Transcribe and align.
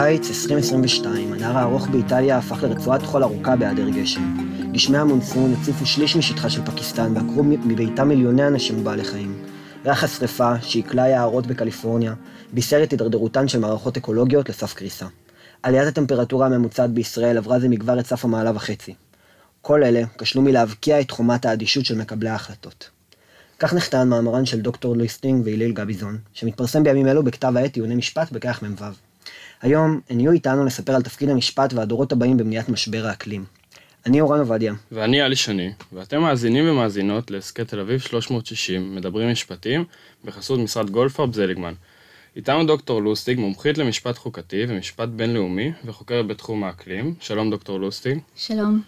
בקיץ 0.00 0.28
2022, 0.28 1.32
הנהר 1.32 1.58
הארוך 1.58 1.88
באיטליה 1.88 2.38
הפך 2.38 2.62
לרצועת 2.62 3.02
חול 3.02 3.22
ארוכה 3.22 3.56
בהיעדר 3.56 3.88
גשם. 3.88 4.36
גשמי 4.72 4.98
המונסון 4.98 5.54
הציפו 5.60 5.86
שליש 5.86 6.16
משטחה 6.16 6.50
של 6.50 6.64
פקיסטן 6.64 7.16
ועקרו 7.16 7.42
מביתם 7.44 8.08
מיליוני 8.08 8.46
אנשים 8.46 8.80
ובעלי 8.80 9.04
חיים. 9.04 9.44
ריח 9.84 10.04
השרפה, 10.04 10.60
שעיכלה 10.60 11.08
יערות 11.08 11.46
בקליפורניה, 11.46 12.14
בישר 12.52 12.82
את 12.82 12.90
הידרדרותן 12.90 13.48
של 13.48 13.58
מערכות 13.58 13.96
אקולוגיות 13.96 14.48
לסף 14.48 14.74
קריסה. 14.74 15.06
עליית 15.62 15.88
הטמפרטורה 15.88 16.46
הממוצעת 16.46 16.90
בישראל 16.90 17.36
עברה 17.36 17.60
זה 17.60 17.68
מכבר 17.68 18.00
את 18.00 18.06
סף 18.06 18.24
המעלה 18.24 18.52
וחצי. 18.54 18.94
כל 19.62 19.82
אלה 19.82 20.02
כשלו 20.18 20.42
מלהבקיע 20.42 21.00
את 21.00 21.10
חומת 21.10 21.46
האדישות 21.46 21.84
של 21.84 21.98
מקבלי 21.98 22.28
ההחלטות. 22.28 22.90
כך 23.58 23.74
נכתב 23.74 24.02
מאמרן 24.02 24.46
של 24.46 24.60
דוקטור 24.60 24.96
ליסטינג 24.96 25.44
והיליל 25.44 25.72
גביזון, 25.72 26.18
שמתפרסם 26.32 26.82
בימים 26.82 27.06
אלו 27.06 27.22
בכתב 27.22 27.52
העת 27.56 27.72
טיעוני 27.72 27.94
משפט 27.94 28.32
בכרך 28.32 28.62
מ"ו. 28.62 29.09
היום 29.62 30.00
הן 30.10 30.20
יהיו 30.20 30.32
איתנו 30.32 30.64
לספר 30.64 30.94
על 30.94 31.02
תפקיד 31.02 31.28
המשפט 31.28 31.72
והדורות 31.72 32.12
הבאים 32.12 32.36
במניעת 32.36 32.68
משבר 32.68 33.06
האקלים. 33.06 33.44
אני 34.06 34.20
אורן 34.20 34.38
עובדיה. 34.38 34.74
ואני 34.92 35.20
עלי 35.20 35.36
שני, 35.36 35.72
ואתם 35.92 36.20
מאזינים 36.20 36.68
ומאזינות 36.68 37.30
להסכת 37.30 37.68
תל 37.68 37.80
אביב 37.80 38.00
360, 38.00 38.96
מדברים 38.96 39.30
משפטים, 39.30 39.84
בחסות 40.24 40.60
משרד 40.60 40.90
גולדפרב 40.90 41.34
זליגמן. 41.34 41.74
איתנו 42.36 42.66
דוקטור 42.66 43.02
לוסטיג, 43.02 43.38
מומחית 43.38 43.78
למשפט 43.78 44.18
חוקתי 44.18 44.64
ומשפט 44.68 45.08
בינלאומי, 45.08 45.72
וחוקרת 45.84 46.26
בתחום 46.26 46.64
האקלים. 46.64 47.14
שלום 47.20 47.50
דוקטור 47.50 47.80
לוסטיג. 47.80 48.18
שלום. 48.36 48.82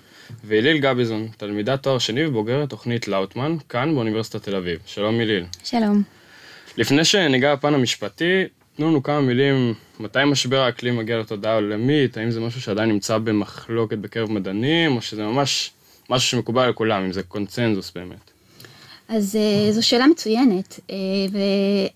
והיליל 0.45 0.78
גביזון, 0.78 1.28
תלמידת 1.36 1.82
תואר 1.82 1.98
שני 1.98 2.26
ובוגרת 2.26 2.70
תוכנית 2.70 3.09
לאוטמן, 3.09 3.56
כאן 3.68 3.95
באוניברסיטת 3.95 4.42
תל 4.42 4.57
אביב. 4.57 4.79
שלום 4.86 5.18
היליל. 5.18 5.45
שלום. 5.64 6.02
לפני 6.76 7.04
שניגע 7.04 7.54
בפן 7.54 7.74
המשפטי, 7.74 8.45
תנו 8.76 8.88
לנו 8.88 9.02
כמה 9.02 9.20
מילים, 9.20 9.74
מתי 10.01 10.24
משבר 10.26 10.60
האקלים 10.60 10.96
מגיע 10.96 11.18
לתודעה 11.18 11.52
העולמית, 11.52 12.16
האם 12.16 12.30
זה 12.30 12.40
משהו 12.40 12.60
שעדיין 12.60 12.88
נמצא 12.88 13.18
במחלוקת 13.18 13.98
בקרב 13.98 14.30
מדענים, 14.30 14.96
או 14.96 15.02
שזה 15.02 15.23
ממש 15.23 15.70
משהו 16.10 16.29
שמקובל 16.30 16.62
על 16.62 16.73
כולם, 16.73 17.02
אם 17.02 17.12
זה 17.12 17.23
קונצנזוס 17.23 17.92
באמת. 17.95 18.30
אז 19.09 19.38
uh, 19.38 19.73
זו 19.73 19.87
שאלה 19.87 20.06
מצוינת, 20.06 20.80
uh, 20.88 20.92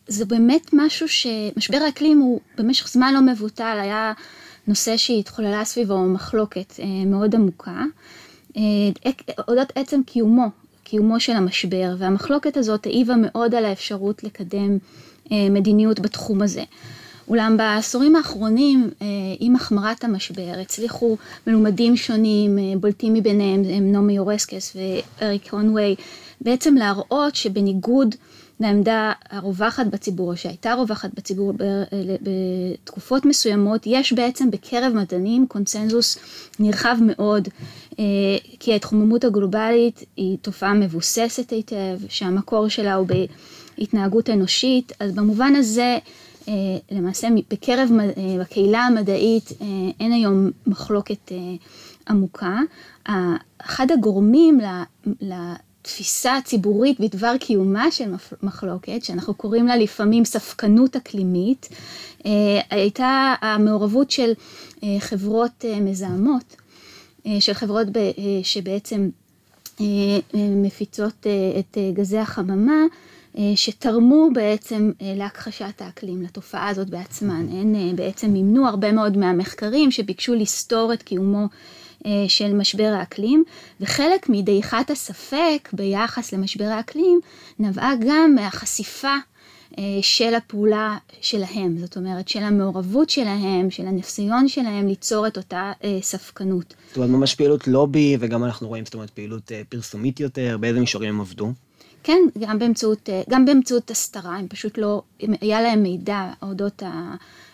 וזה 0.08 0.24
באמת 0.24 0.70
משהו 0.72 1.08
שמשבר 1.08 1.76
האקלים 1.76 2.18
הוא 2.18 2.40
במשך 2.58 2.88
זמן 2.88 3.14
לא 3.14 3.20
מבוטל, 3.20 3.78
היה 3.82 4.12
נושא 4.66 4.96
שהתחוללה 4.96 5.64
סביבו 5.64 5.98
מחלוקת 5.98 6.72
uh, 6.76 6.82
מאוד 7.06 7.34
עמוקה, 7.34 7.82
אודות 9.48 9.72
עצם 9.74 10.00
קיומו, 10.06 10.46
קיומו 10.84 11.20
של 11.20 11.32
המשבר, 11.32 11.94
והמחלוקת 11.98 12.56
הזאת 12.56 12.86
העיבה 12.86 13.14
מאוד 13.16 13.54
על 13.54 13.64
האפשרות 13.64 14.24
לקדם 14.24 14.78
מדיניות 15.30 16.00
בתחום 16.00 16.42
הזה. 16.42 16.62
אולם 17.28 17.56
בעשורים 17.56 18.16
האחרונים, 18.16 18.90
עם 19.40 19.56
החמרת 19.56 20.04
המשבר, 20.04 20.52
הצליחו 20.60 21.16
מלומדים 21.46 21.96
שונים, 21.96 22.58
בולטים 22.80 23.14
מביניהם 23.14 23.62
הם 23.64 23.92
נעמי 23.92 24.12
יורסקס 24.12 24.76
ואריק 24.76 25.52
הונווי, 25.52 25.94
בעצם 26.40 26.74
להראות 26.74 27.36
שבניגוד 27.36 28.14
לעמדה 28.60 29.12
הרווחת 29.30 29.86
בציבור, 29.86 30.30
או 30.32 30.36
שהייתה 30.36 30.74
רווחת 30.74 31.10
בציבור 31.14 31.52
בתקופות 32.22 33.24
מסוימות, 33.24 33.82
יש 33.86 34.12
בעצם 34.12 34.50
בקרב 34.50 34.92
מדענים 34.92 35.46
קונצנזוס 35.46 36.18
נרחב 36.58 36.96
מאוד, 37.00 37.48
אה, 37.98 38.04
כי 38.60 38.72
ההתחוממות 38.72 39.24
הגלובלית 39.24 40.04
היא 40.16 40.38
תופעה 40.42 40.74
מבוססת 40.74 41.50
היטב, 41.50 41.98
שהמקור 42.08 42.68
שלה 42.68 42.94
הוא 42.94 43.06
בהתנהגות 43.78 44.30
אנושית, 44.30 44.92
אז 45.00 45.12
במובן 45.14 45.54
הזה 45.56 45.98
אה, 46.48 46.52
למעשה 46.90 47.28
בקרב, 47.50 47.90
אה, 48.00 48.36
בקהילה 48.40 48.80
המדעית 48.80 49.52
אין 50.00 50.12
היום 50.12 50.50
מחלוקת 50.66 51.32
עמוקה. 52.08 52.58
אחד 53.58 53.86
הגורמים 53.90 54.60
תפיסה 55.86 56.38
ציבורית 56.44 57.00
בדבר 57.00 57.36
קיומה 57.40 57.90
של 57.90 58.14
מחלוקת, 58.42 59.04
שאנחנו 59.04 59.34
קוראים 59.34 59.66
לה 59.66 59.76
לפעמים 59.76 60.24
ספקנות 60.24 60.96
אקלימית, 60.96 61.68
אה, 62.26 62.60
הייתה 62.70 63.34
המעורבות 63.40 64.10
של 64.10 64.32
אה, 64.82 64.96
חברות 64.98 65.64
אה, 65.64 65.80
מזהמות, 65.80 66.56
של 67.40 67.52
חברות 67.52 67.86
שבעצם 68.42 69.08
מפיצות 70.34 71.26
את 71.58 71.78
גזי 71.92 72.18
החממה, 72.18 72.82
שתרמו 73.54 74.28
בעצם 74.32 74.90
להכחשת 75.00 75.80
האקלים, 75.82 76.22
לתופעה 76.22 76.68
הזאת 76.68 76.90
בעצמן. 76.90 77.46
הן 77.50 77.96
בעצם 77.96 78.30
מימנו 78.30 78.68
הרבה 78.68 78.92
מאוד 78.92 79.16
מהמחקרים 79.16 79.90
שביקשו 79.90 80.34
לסתור 80.34 80.92
את 80.92 81.02
קיומו 81.02 81.46
אה, 82.06 82.24
של 82.28 82.54
משבר 82.54 82.92
האקלים, 82.98 83.44
וחלק 83.80 84.28
מדעיכת 84.28 84.90
הספק 84.90 85.68
ביחס 85.72 86.32
למשבר 86.32 86.64
האקלים 86.64 87.20
נבעה 87.58 87.92
גם 88.00 88.34
מהחשיפה 88.34 89.14
אה, 89.78 89.84
של 90.02 90.34
הפעולה 90.34 90.96
שלהם, 91.20 91.78
זאת 91.78 91.96
אומרת 91.96 92.28
של 92.28 92.42
המעורבות 92.42 93.10
שלהם, 93.10 93.70
של 93.70 93.86
הניסיון 93.86 94.48
שלהם 94.48 94.88
ליצור 94.88 95.26
את 95.26 95.36
אותה 95.36 95.72
אה, 95.84 95.98
ספקנות. 96.02 96.74
זאת 96.88 96.96
אומרת 96.96 97.10
ממש 97.10 97.34
פעילות 97.34 97.68
לובי 97.68 98.16
וגם 98.20 98.44
אנחנו 98.44 98.68
רואים 98.68 98.84
זאת 98.84 98.94
אומרת 98.94 99.10
פעילות 99.10 99.52
פרסומית 99.68 100.20
יותר, 100.20 100.56
באיזה 100.60 100.80
מישורים 100.80 101.14
הם 101.14 101.20
עבדו? 101.20 101.52
כן, 102.06 102.22
גם 102.38 102.58
באמצעות, 102.58 103.08
גם 103.30 103.44
באמצעות 103.44 103.90
הסתרה, 103.90 104.36
הם 104.36 104.48
פשוט 104.48 104.78
לא, 104.78 105.02
היה 105.40 105.62
להם 105.62 105.82
מידע 105.82 106.30
אודות 106.42 106.82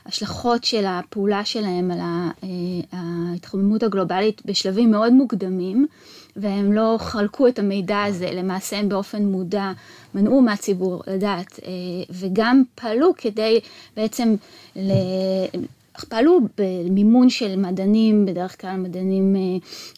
ההשלכות 0.04 0.64
של 0.64 0.84
הפעולה 0.86 1.44
שלהם 1.44 1.90
על 1.90 1.98
אה, 2.00 2.48
ההתחממות 2.92 3.82
הגלובלית 3.82 4.42
בשלבים 4.44 4.90
מאוד 4.90 5.12
מוקדמים, 5.12 5.86
והם 6.36 6.72
לא 6.72 6.96
חלקו 7.00 7.48
את 7.48 7.58
המידע 7.58 8.02
הזה, 8.02 8.30
למעשה 8.32 8.78
הם 8.78 8.88
באופן 8.88 9.22
מודע 9.22 9.72
מנעו 10.14 10.40
מהציבור 10.40 11.02
לדעת, 11.06 11.60
אה, 11.64 11.70
וגם 12.10 12.62
פעלו 12.74 13.12
כדי 13.16 13.60
בעצם 13.96 14.34
פעלו 16.08 16.40
במימון 16.58 17.30
של 17.30 17.56
מדענים, 17.56 18.26
בדרך 18.26 18.60
כלל 18.60 18.76
מדענים, 18.76 19.36
אה, 19.36 19.40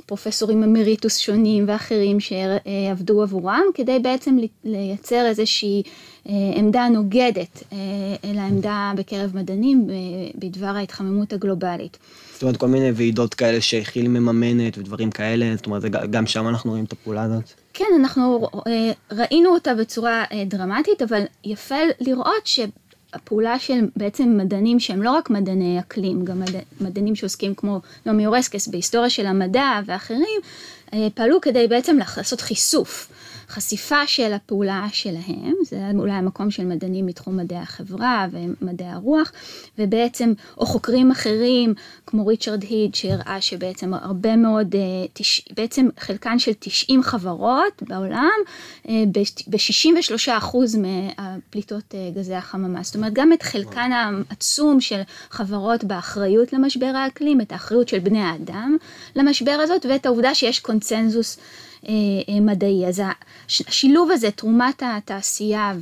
פרופסורים 0.06 0.62
אמריטוס 0.62 1.18
שונים 1.18 1.64
ואחרים 1.68 2.20
שעבדו 2.20 3.22
עבורם, 3.22 3.62
כדי 3.74 3.98
בעצם 3.98 4.36
לייצר 4.64 5.26
איזושהי 5.26 5.82
אה, 6.28 6.32
עמדה 6.54 6.88
נוגדת 6.88 7.62
אה, 7.72 7.78
אל 8.24 8.38
העמדה 8.38 8.92
בקרב 8.96 9.30
מדענים 9.34 9.86
בדבר 10.34 10.66
ההתחממות 10.66 11.32
הגלובלית. 11.32 11.98
זאת 12.32 12.42
אומרת, 12.42 12.56
כל 12.56 12.68
מיני 12.68 12.90
ועידות 12.94 13.34
כאלה 13.34 13.60
שכי"ל 13.60 14.08
מממנת 14.08 14.78
ודברים 14.78 15.10
כאלה, 15.10 15.56
זאת 15.56 15.66
אומרת, 15.66 15.82
גם 16.10 16.26
שם 16.26 16.48
אנחנו 16.48 16.70
רואים 16.70 16.84
את 16.84 16.92
הפעולה 16.92 17.22
הזאת? 17.22 17.52
כן, 17.74 17.84
אנחנו 18.00 18.48
ראינו 19.12 19.50
אותה 19.50 19.74
בצורה 19.74 20.24
דרמטית, 20.46 21.02
אבל 21.02 21.22
יפה 21.44 21.74
לראות 22.00 22.46
ש... 22.46 22.60
הפעולה 23.14 23.58
של 23.58 23.80
בעצם 23.96 24.38
מדענים 24.38 24.80
שהם 24.80 25.02
לא 25.02 25.10
רק 25.10 25.30
מדעני 25.30 25.78
אקלים, 25.78 26.24
גם 26.24 26.40
מד... 26.40 26.54
מדענים 26.80 27.14
שעוסקים 27.14 27.54
כמו 27.54 27.80
נעמי 28.06 28.26
אורסקס 28.26 28.68
בהיסטוריה 28.68 29.10
של 29.10 29.26
המדע 29.26 29.80
ואחרים, 29.86 30.40
אה, 30.94 31.08
פעלו 31.14 31.40
כדי 31.40 31.66
בעצם 31.68 31.98
לעשות 32.16 32.40
חיסוף. 32.40 33.08
חשיפה 33.48 34.06
של 34.06 34.32
הפעולה 34.32 34.86
שלהם, 34.92 35.54
זה 35.64 35.90
אולי 35.98 36.12
המקום 36.12 36.50
של 36.50 36.64
מדענים 36.64 37.06
מתחום 37.06 37.36
מדעי 37.36 37.58
החברה 37.58 38.26
ומדעי 38.30 38.88
הרוח, 38.88 39.32
ובעצם, 39.78 40.32
או 40.58 40.66
חוקרים 40.66 41.10
אחרים, 41.10 41.74
כמו 42.06 42.26
ריצ'רד 42.26 42.62
היד, 42.62 42.94
שהראה 42.94 43.40
שבעצם 43.40 43.94
הרבה 43.94 44.36
מאוד, 44.36 44.74
אה, 44.74 44.80
בעצם 45.56 45.88
חלקן 45.98 46.38
של 46.38 46.52
90 46.58 47.02
חברות 47.02 47.82
בעולם, 47.88 48.28
אה, 48.88 49.04
ב-63% 49.48 50.56
מהפליטות 50.78 51.94
אה, 51.94 52.10
גזי 52.14 52.34
החממה. 52.34 52.82
זאת 52.82 52.94
אומרת, 52.96 53.12
גם 53.12 53.32
את 53.32 53.42
חלקן 53.42 53.90
העצום 53.92 54.80
של 54.80 55.00
חברות 55.30 55.84
באחריות 55.84 56.52
למשבר 56.52 56.92
האקלים, 56.94 57.40
את 57.40 57.52
האחריות 57.52 57.88
של 57.88 57.98
בני 57.98 58.20
האדם 58.20 58.76
למשבר 59.16 59.58
הזאת, 59.62 59.86
ואת 59.88 60.06
העובדה 60.06 60.34
שיש 60.34 60.60
קונצנזוס 60.60 61.38
מדעי. 62.40 62.86
אז 62.86 63.02
השילוב 63.48 64.10
הזה, 64.10 64.30
תרומת 64.30 64.82
התעשייה 64.86 65.72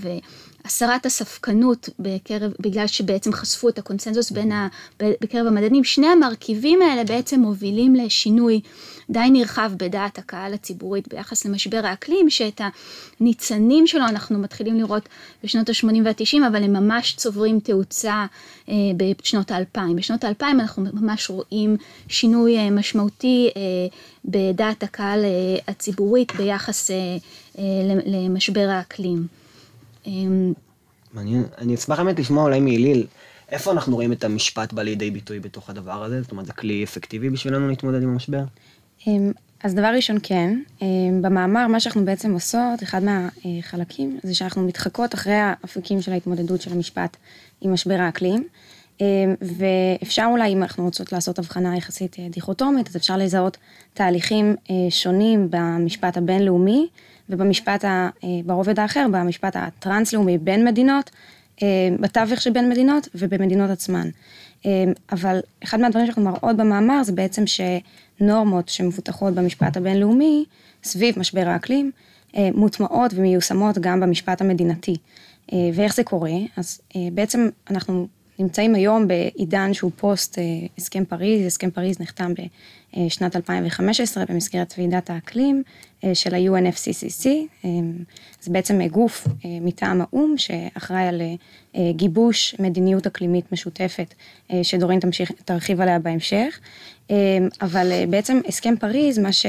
והסרת 0.64 1.06
הספקנות 1.06 1.88
בקרב, 1.99 2.53
בגלל 2.61 2.87
שבעצם 2.87 3.32
חשפו 3.32 3.69
את 3.69 3.79
הקונצנזוס 3.79 4.31
בין 4.31 4.53
ה, 4.53 4.69
בקרב 5.00 5.47
המדענים, 5.47 5.85
שני 5.85 6.06
המרכיבים 6.06 6.82
האלה 6.82 7.05
בעצם 7.05 7.41
מובילים 7.41 7.94
לשינוי 7.94 8.61
די 9.11 9.31
נרחב 9.32 9.73
בדעת 9.76 10.19
הקהל 10.19 10.55
הציבורית 10.55 11.09
ביחס 11.09 11.44
למשבר 11.44 11.81
האקלים, 11.85 12.31
שאת 12.31 12.61
הניצנים 13.20 13.87
שלו 13.87 14.05
אנחנו 14.05 14.38
מתחילים 14.38 14.76
לראות 14.76 15.09
בשנות 15.44 15.69
ה-80 15.69 15.87
וה-90, 16.05 16.47
אבל 16.49 16.62
הם 16.64 16.73
ממש 16.73 17.14
צוברים 17.17 17.61
תאוצה 17.61 18.26
אה, 18.69 18.75
בשנות 18.97 19.50
ה-2000. 19.50 19.94
בשנות 19.97 20.25
ה-2000 20.25 20.44
אנחנו 20.44 20.85
ממש 20.93 21.31
רואים 21.31 21.76
שינוי 22.09 22.59
אה, 22.59 22.70
משמעותי 22.70 23.50
אה, 23.56 23.62
בדעת 24.25 24.82
הקהל 24.82 25.25
הציבורית 25.69 26.32
ביחס 26.37 26.91
למשבר 28.06 28.69
האקלים. 28.70 29.42
מעניין, 31.14 31.44
אני 31.58 31.75
אשמח 31.75 32.00
באמת 32.00 32.19
לשמוע 32.19 32.44
אולי 32.44 32.60
מהיליל. 32.60 33.06
איפה 33.49 33.72
אנחנו 33.72 33.94
רואים 33.94 34.12
את 34.12 34.25
המשפט 34.25 34.72
בא 34.72 34.82
לידי 34.82 35.10
ביטוי 35.10 35.40
בתוך 35.40 35.70
הדבר 35.70 36.04
הזה? 36.04 36.22
זאת 36.22 36.31
אומרת, 36.31 36.46
זה 36.46 36.52
כלי 36.52 36.84
אפקטיבי 36.84 37.31
בשבילנו 37.31 37.69
להתמודד 37.69 38.02
עם 38.02 38.08
המשבר? 38.08 38.44
אמ, 39.06 39.32
אז 39.64 39.75
דבר 39.75 39.93
ראשון 39.96 40.16
כן, 40.22 40.58
אמ, 40.82 41.22
במאמר 41.22 41.66
מה 41.66 41.81
שאנחנו 41.81 42.04
בעצם 42.04 42.32
עושות, 42.32 42.82
אחד 42.82 43.00
מהחלקים, 43.04 44.19
זה 44.22 44.34
שאנחנו 44.34 44.66
מתחקות 44.66 45.14
אחרי 45.14 45.34
האפיקים 45.34 46.02
של 46.02 46.12
ההתמודדות 46.12 46.62
של 46.62 46.72
המשפט 46.72 47.16
עם 47.60 47.72
משבר 47.72 48.00
האקלים. 48.00 48.49
אמ, 49.02 49.34
ואפשר 49.40 50.28
אולי, 50.31 50.52
אם 50.52 50.62
אנחנו 50.62 50.84
רוצות 50.84 51.12
לעשות 51.12 51.38
הבחנה 51.38 51.76
יחסית 51.76 52.16
אה, 52.19 52.26
דיכוטומית, 52.31 52.88
אז 52.88 52.96
אפשר 52.96 53.16
לזהות 53.16 53.56
תהליכים 53.94 54.56
אה, 54.70 54.75
שונים 54.90 55.49
במשפט 55.50 56.16
הבינלאומי 56.16 56.88
ובמשפט, 57.28 57.84
אה, 57.84 58.08
ברובד 58.46 58.78
האחר, 58.78 59.06
במשפט 59.12 59.56
הטרנס-לאומי 59.56 60.38
בין 60.38 60.64
מדינות, 60.64 61.10
בתווך 62.00 62.40
שבין 62.40 62.69
מדינות 62.69 63.08
ובמדינות 63.14 63.70
עצמן. 63.70 64.08
אבל 65.12 65.40
אחד 65.64 65.81
מהדברים 65.81 66.06
שאנחנו 66.06 66.22
מראות 66.22 66.56
במאמר 66.56 67.02
זה 67.02 67.12
בעצם 67.12 67.44
שנורמות 67.46 68.69
שמפותחות 68.69 69.34
במשפט 69.34 69.76
הבינלאומי 69.76 70.44
סביב 70.84 71.19
משבר 71.19 71.49
האקלים, 71.49 71.90
מוטמעות 72.37 73.10
ומיושמות 73.14 73.78
גם 73.78 74.00
במשפט 74.00 74.40
המדינתי. 74.40 74.96
ואיך 75.52 75.94
זה 75.94 76.04
קורה? 76.04 76.32
אז 76.56 76.81
בעצם 77.12 77.49
אנחנו 77.70 78.06
נמצאים 78.43 78.75
היום 78.75 79.09
בעידן 79.09 79.75
שהוא 79.75 79.91
פוסט 79.97 80.39
אה, 80.39 80.44
הסכם 80.79 81.05
פריז, 81.05 81.47
הסכם 81.47 81.71
פריז 81.71 82.00
נחתם 82.00 82.33
בשנת 82.97 83.37
2015 83.37 84.25
במסגרת 84.29 84.75
ועידת 84.79 85.11
האקלים 85.11 85.62
אה, 86.05 86.15
של 86.15 86.35
ה-UNFCCC, 86.35 87.27
אה, 87.65 87.71
זה 88.41 88.50
בעצם 88.50 88.87
גוף 88.87 89.29
מטעם 89.44 90.00
האו"ם 90.00 90.35
שאחראי 90.37 91.03
על 91.03 91.23
גיבוש 91.91 92.55
מדיניות 92.59 93.06
אקלימית 93.06 93.53
משותפת, 93.53 94.15
שדורין 94.62 95.00
תמשיך, 95.00 95.33
תרחיב 95.45 95.81
עליה 95.81 95.99
בהמשך, 95.99 96.61
אבל 97.62 97.93
בעצם 98.11 98.41
הסכם 98.49 98.75
פריז, 98.77 99.19
מה, 99.19 99.33
ש, 99.33 99.47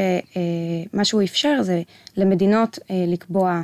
מה 0.93 1.05
שהוא 1.05 1.23
אפשר 1.23 1.61
זה 1.61 1.81
למדינות 2.17 2.79
לקבוע 3.07 3.61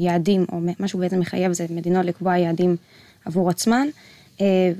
יעדים, 0.00 0.46
או 0.52 0.60
מה 0.78 0.88
שהוא 0.88 1.00
בעצם 1.00 1.20
מחייב 1.20 1.52
זה 1.52 1.66
מדינות 1.70 2.04
לקבוע 2.04 2.36
יעדים 2.36 2.76
עבור 3.24 3.50
עצמן. 3.50 3.88
אה, 4.40 4.72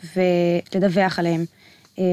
ולדווח 0.75 1.19
עליהם. 1.19 1.44
אה, 1.99 2.05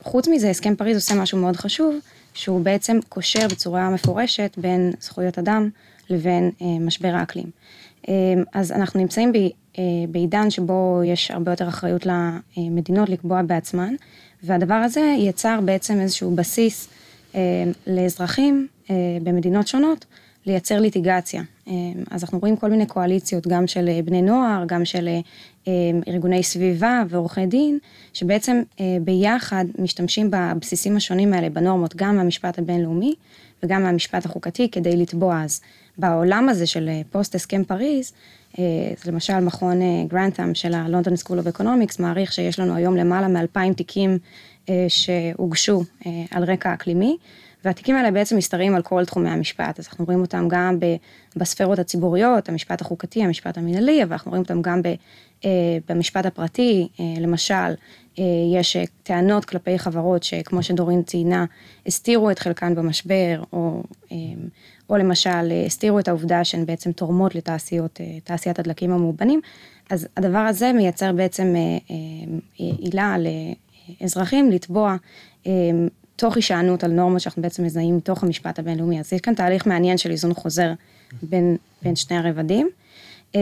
וחוץ 0.00 0.28
מזה, 0.28 0.50
הסכם 0.50 0.76
פריז 0.76 0.96
עושה 0.96 1.14
משהו 1.14 1.38
מאוד 1.38 1.56
חשוב, 1.56 1.94
שהוא 2.34 2.60
בעצם 2.60 2.98
קושר 3.08 3.48
בצורה 3.48 3.90
מפורשת 3.90 4.54
בין 4.56 4.92
זכויות 5.00 5.38
אדם 5.38 5.70
לבין 6.10 6.50
אה, 6.62 6.66
משבר 6.80 7.14
האקלים. 7.14 7.50
אז 8.52 8.72
אנחנו 8.72 9.00
נמצאים 9.00 9.32
בעידן 10.08 10.50
שבו 10.50 11.02
יש 11.04 11.30
הרבה 11.30 11.52
יותר 11.52 11.68
אחריות 11.68 12.06
למדינות 12.56 13.08
לקבוע 13.08 13.42
בעצמן, 13.42 13.94
והדבר 14.42 14.74
הזה 14.74 15.14
יצר 15.18 15.60
בעצם 15.64 16.00
איזשהו 16.00 16.30
בסיס 16.30 16.88
לאזרחים 17.86 18.66
במדינות 19.22 19.68
שונות 19.68 20.04
לייצר 20.46 20.80
ליטיגציה. 20.80 21.42
אז 22.10 22.22
אנחנו 22.22 22.38
רואים 22.38 22.56
כל 22.56 22.70
מיני 22.70 22.86
קואליציות, 22.86 23.46
גם 23.46 23.66
של 23.66 23.88
בני 24.04 24.22
נוער, 24.22 24.64
גם 24.66 24.84
של 24.84 25.08
אה, 25.68 25.72
ארגוני 26.08 26.42
סביבה 26.42 27.02
ועורכי 27.08 27.46
דין, 27.46 27.78
שבעצם 28.12 28.62
אה, 28.80 28.96
ביחד 29.00 29.64
משתמשים 29.78 30.30
בבסיסים 30.30 30.96
השונים 30.96 31.32
האלה, 31.32 31.50
בנורמות, 31.50 31.96
גם 31.96 32.16
מהמשפט 32.16 32.58
הבינלאומי 32.58 33.14
וגם 33.62 33.82
מהמשפט 33.82 34.26
החוקתי, 34.26 34.70
כדי 34.70 34.96
לתבוע. 34.96 35.42
אז 35.42 35.60
בעולם 35.98 36.48
הזה 36.48 36.66
של 36.66 36.88
אה, 36.88 37.00
פוסט 37.10 37.34
הסכם 37.34 37.64
פריז, 37.64 38.12
למשל 39.06 39.40
מכון 39.40 39.80
גרנטאם 40.08 40.54
של 40.54 40.74
ה 40.74 40.80
London 40.80 41.16
School 41.16 41.38
of 41.38 41.46
Economics 41.46 41.98
מעריך 41.98 42.32
שיש 42.32 42.58
לנו 42.58 42.74
היום 42.74 42.96
למעלה 42.96 43.28
מאלפיים 43.28 43.74
תיקים 43.74 44.18
שהוגשו 44.88 45.82
על 46.30 46.44
רקע 46.44 46.74
אקלימי. 46.74 47.16
והתיקים 47.64 47.96
האלה 47.96 48.10
בעצם 48.10 48.36
משתרעים 48.36 48.74
על 48.74 48.82
כל 48.82 49.04
תחומי 49.04 49.30
המשפט, 49.30 49.78
אז 49.78 49.88
אנחנו 49.88 50.04
רואים 50.04 50.20
אותם 50.20 50.48
גם 50.48 50.78
בספירות 51.36 51.78
הציבוריות, 51.78 52.48
המשפט 52.48 52.80
החוקתי, 52.80 53.22
המשפט 53.22 53.58
המנהלי, 53.58 54.02
אבל 54.02 54.12
אנחנו 54.12 54.30
רואים 54.30 54.42
אותם 54.42 54.62
גם 54.62 54.80
אה, 55.44 55.78
במשפט 55.88 56.26
הפרטי, 56.26 56.88
אה, 57.00 57.04
למשל, 57.20 57.54
אה, 58.18 58.24
יש 58.54 58.76
טענות 59.02 59.44
כלפי 59.44 59.78
חברות 59.78 60.22
שכמו 60.22 60.62
שדורין 60.62 61.02
ציינה, 61.02 61.44
הסתירו 61.86 62.30
את 62.30 62.38
חלקן 62.38 62.74
במשבר, 62.74 63.42
או, 63.52 63.82
או 64.90 64.96
למשל 64.96 65.52
הסתירו 65.66 65.98
את 65.98 66.08
העובדה 66.08 66.44
שהן 66.44 66.66
בעצם 66.66 66.92
תורמות 66.92 67.34
לתעשיות, 67.34 68.00
תעשיית 68.24 68.58
הדלקים 68.58 68.92
המאובנים, 68.92 69.40
אז 69.90 70.08
הדבר 70.16 70.38
הזה 70.38 70.72
מייצר 70.72 71.12
בעצם 71.12 71.54
עילה 72.56 73.16
לאזרחים 74.00 74.50
לתבוע 74.50 74.96
תוך 76.16 76.36
הישענות 76.36 76.84
על 76.84 76.90
נורמות 76.90 77.20
שאנחנו 77.20 77.42
בעצם 77.42 77.64
מזהים 77.64 77.96
מתוך 77.96 78.22
המשפט 78.22 78.58
הבינלאומי. 78.58 79.00
אז 79.00 79.12
יש 79.12 79.20
כאן 79.20 79.34
תהליך 79.34 79.66
מעניין 79.66 79.98
של 79.98 80.10
איזון 80.10 80.34
חוזר 80.34 80.72
בין, 81.22 81.56
בין 81.82 81.96
שני 81.96 82.16
הרבדים. 82.16 82.68
אמ, 83.34 83.40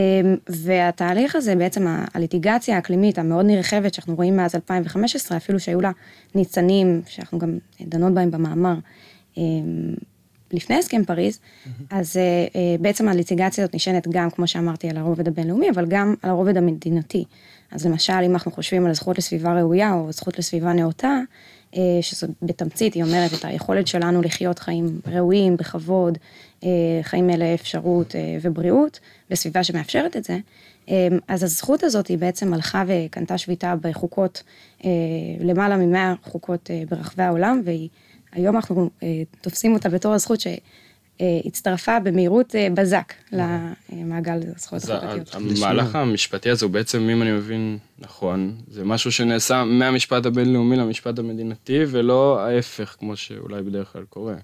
והתהליך 0.48 1.36
הזה, 1.36 1.54
בעצם 1.56 1.86
הליטיגציה 2.14 2.76
האקלימית 2.76 3.18
המאוד 3.18 3.46
נרחבת 3.46 3.94
שאנחנו 3.94 4.14
רואים 4.14 4.36
מאז 4.36 4.54
2015, 4.54 5.36
אפילו 5.36 5.60
שהיו 5.60 5.80
לה 5.80 5.90
ניצנים, 6.34 7.02
שאנחנו 7.06 7.38
גם 7.38 7.58
דנות 7.80 8.14
בהם 8.14 8.30
במאמר, 8.30 8.74
אמ, 9.36 9.94
לפני 10.52 10.76
הסכם 10.76 11.04
פריז, 11.04 11.40
אז 11.90 12.16
אה, 12.16 12.22
אה, 12.54 12.76
בעצם 12.80 13.08
הליטיגציה 13.08 13.64
הזאת 13.64 13.74
נשענת 13.74 14.08
גם, 14.08 14.30
כמו 14.30 14.46
שאמרתי, 14.46 14.90
על 14.90 14.96
הרובד 14.96 15.28
הבינלאומי, 15.28 15.70
אבל 15.70 15.86
גם 15.88 16.14
על 16.22 16.30
הרובד 16.30 16.56
המדינתי. 16.56 17.24
אז 17.70 17.86
למשל, 17.86 18.12
אם 18.26 18.32
אנחנו 18.32 18.50
חושבים 18.50 18.86
על 18.86 18.94
זכות 18.94 19.18
לסביבה 19.18 19.60
ראויה 19.60 19.92
או 19.92 20.12
זכות 20.12 20.38
לסביבה 20.38 20.72
נאותה, 20.72 21.18
שזו 22.00 22.26
בתמצית, 22.42 22.94
היא 22.94 23.02
אומרת 23.04 23.30
את 23.34 23.44
היכולת 23.44 23.86
שלנו 23.86 24.22
לחיות 24.22 24.58
חיים 24.58 25.00
ראויים, 25.06 25.56
בכבוד, 25.56 26.18
חיים 27.02 27.26
מלאי 27.26 27.54
אפשרות 27.54 28.14
ובריאות, 28.42 29.00
בסביבה 29.30 29.64
שמאפשרת 29.64 30.16
את 30.16 30.24
זה, 30.24 30.38
אז 31.28 31.42
הזכות 31.42 31.82
הזאת 31.82 32.06
היא 32.06 32.18
בעצם 32.18 32.54
הלכה 32.54 32.84
וקנתה 32.86 33.38
שביתה 33.38 33.74
בחוקות, 33.80 34.42
למעלה 35.40 35.76
ממאה 35.76 36.14
חוקות 36.22 36.70
ברחבי 36.88 37.22
העולם, 37.22 37.62
והיא 37.64 37.88
היום 38.32 38.56
אנחנו 38.56 38.90
אה, 39.02 39.22
תופסים 39.40 39.74
אותה 39.74 39.88
בתור 39.88 40.14
הזכות 40.14 40.40
שהצטרפה 41.20 42.00
במהירות 42.00 42.54
אה, 42.54 42.68
בזק 42.74 43.12
למעגל 43.92 44.40
הזכויות 44.56 44.84
החברתיות. 44.84 45.34
המהלך 45.34 45.94
המשפטי 45.94 46.50
הזה 46.50 46.64
הוא 46.64 46.72
בעצם, 46.72 47.08
אם 47.08 47.22
אני 47.22 47.32
מבין 47.32 47.78
נכון, 47.98 48.56
זה 48.70 48.84
משהו 48.84 49.12
שנעשה 49.12 49.64
מהמשפט 49.64 50.26
הבינלאומי 50.26 50.76
למשפט 50.76 51.18
המדינתי, 51.18 51.78
ולא 51.88 52.40
ההפך, 52.40 52.96
כמו 52.98 53.16
שאולי 53.16 53.62
בדרך 53.62 53.92
כלל 53.92 54.04
קורה. 54.04 54.34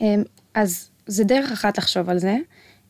אמ, 0.00 0.22
אז 0.54 0.90
זה 1.06 1.24
דרך 1.24 1.52
אחת 1.52 1.78
לחשוב 1.78 2.10
על 2.10 2.18
זה. 2.18 2.36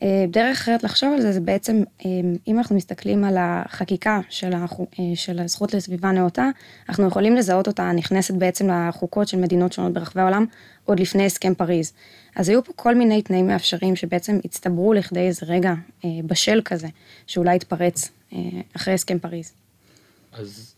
אה, 0.05 0.25
דרך 0.29 0.61
אחרת 0.61 0.85
לחשוב 0.85 1.13
על 1.13 1.21
זה, 1.21 1.33
זה 1.33 1.41
בעצם, 1.41 1.83
אה, 2.05 2.11
אם 2.47 2.59
אנחנו 2.59 2.77
מסתכלים 2.77 3.25
על 3.25 3.37
החקיקה 3.39 4.21
של, 4.29 4.53
החוק, 4.53 4.91
אה, 4.99 5.05
של 5.15 5.39
הזכות 5.39 5.75
לסביבה 5.75 6.11
נאותה, 6.11 6.49
אנחנו 6.89 7.07
יכולים 7.07 7.37
לזהות 7.37 7.67
אותה 7.67 7.93
נכנסת 7.93 8.35
בעצם 8.35 8.71
לחוקות 8.71 9.29
של 9.29 9.37
מדינות 9.37 9.73
שונות 9.73 9.93
ברחבי 9.93 10.21
העולם, 10.21 10.45
עוד 10.85 11.01
לפני 11.01 11.27
הסכם 11.27 11.55
פריז. 11.55 11.93
אז 12.37 12.49
היו 12.49 12.65
פה 12.65 12.73
כל 12.77 12.95
מיני 12.95 13.23
תנאים 13.23 13.47
מאפשרים 13.47 13.97
שבעצם 13.97 14.39
הצטברו 14.45 14.93
לכדי 14.93 15.21
איזה 15.21 15.47
רגע 15.47 15.75
בשל 16.05 16.61
כזה, 16.65 16.89
שאולי 17.27 17.57
יתפרץ 17.57 18.11
אחרי 18.77 18.95
הסכם 18.95 19.19
פריז. 19.19 19.53
אז, 20.33 20.75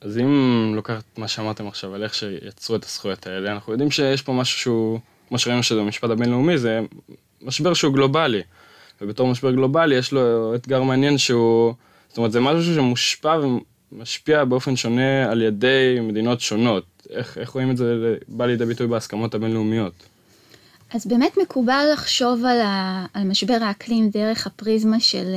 אז 0.00 0.18
אם 0.18 0.72
לוקחת 0.74 1.04
מה 1.16 1.28
שאמרתם 1.28 1.68
עכשיו 1.68 1.94
על 1.94 2.02
איך 2.02 2.14
שיצרו 2.14 2.76
את 2.76 2.84
הזכויות 2.84 3.26
האלה, 3.26 3.52
אנחנו 3.52 3.72
יודעים 3.72 3.90
שיש 3.90 4.22
פה 4.22 4.32
משהו 4.32 4.58
שהוא, 4.58 5.00
כמו 5.28 5.38
שראינו 5.38 5.62
שזה 5.62 5.80
במשפט 5.80 6.10
הבינלאומי, 6.10 6.58
זה 6.58 6.80
משבר 7.42 7.74
שהוא 7.74 7.94
גלובלי. 7.94 8.42
ובתור 9.02 9.28
משבר 9.28 9.50
גלובלי 9.50 9.94
יש 9.94 10.12
לו 10.12 10.54
אתגר 10.54 10.82
מעניין 10.82 11.18
שהוא, 11.18 11.74
זאת 12.08 12.18
אומרת 12.18 12.32
זה 12.32 12.40
משהו 12.40 12.74
שמושפע 12.74 13.40
ומשפיע 13.92 14.44
באופן 14.44 14.76
שונה 14.76 15.30
על 15.30 15.42
ידי 15.42 15.98
מדינות 16.02 16.40
שונות. 16.40 16.84
איך, 17.10 17.38
איך 17.38 17.50
רואים 17.50 17.70
את 17.70 17.76
זה 17.76 18.16
בא 18.28 18.46
לידי 18.46 18.66
ביטוי 18.66 18.86
בהסכמות 18.86 19.34
הבינלאומיות? 19.34 19.92
אז 20.94 21.06
באמת 21.06 21.38
מקובל 21.42 21.84
לחשוב 21.92 22.44
על, 22.44 22.60
ה, 22.60 23.06
על 23.14 23.24
משבר 23.24 23.58
האקלים 23.60 24.10
דרך 24.10 24.46
הפריזמה 24.46 25.00
של, 25.00 25.34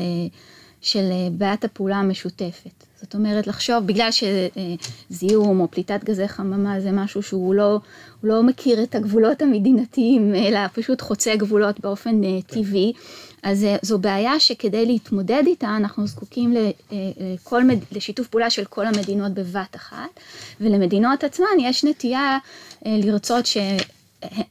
של 0.82 1.10
בעיית 1.32 1.64
הפעולה 1.64 1.96
המשותפת. 1.96 2.84
זאת 3.02 3.16
אומרת, 3.16 3.48
לחשוב, 3.48 3.86
בגלל 3.86 4.10
שזיהום 4.12 5.60
או 5.60 5.72
פליטת 5.72 6.04
גזי 6.04 6.28
חממה 6.28 6.80
זה 6.80 6.92
משהו 6.92 7.24
שהוא 7.24 7.56
לא, 7.56 7.80
לא 8.24 8.44
מכיר 8.44 8.84
את 8.84 8.96
הגבולות 8.96 9.42
המדינתיים, 9.42 10.36
אלא 10.36 10.60
פשוט 10.74 11.02
חוצה 11.02 11.36
גבולות 11.36 11.80
באופן. 11.80 12.22
טבעי. 12.48 12.94
אז 13.44 13.64
אה, 13.64 13.76
זו 13.82 14.00
בעיה 14.00 14.40
שכדי 14.40 14.86
להתמודד 14.86 15.44
איתה 15.48 15.76
אנחנו 15.78 16.08
זקוקים 16.08 16.58
אה, 16.58 16.72
לכל, 17.20 17.62
לשיתוף 17.92 18.28
פעולה 18.28 18.50
של 18.50 18.66
כל 18.66 18.86
המדינות 18.86 19.32
בבת 19.34 19.76
אחת, 19.76 20.20
ולמדינות 20.62 21.24
עצמן 21.24 21.60
יש 21.60 21.84
נטייה 21.84 22.38
אה, 22.86 22.98
לרצות 23.04 23.46
ש... 23.46 23.58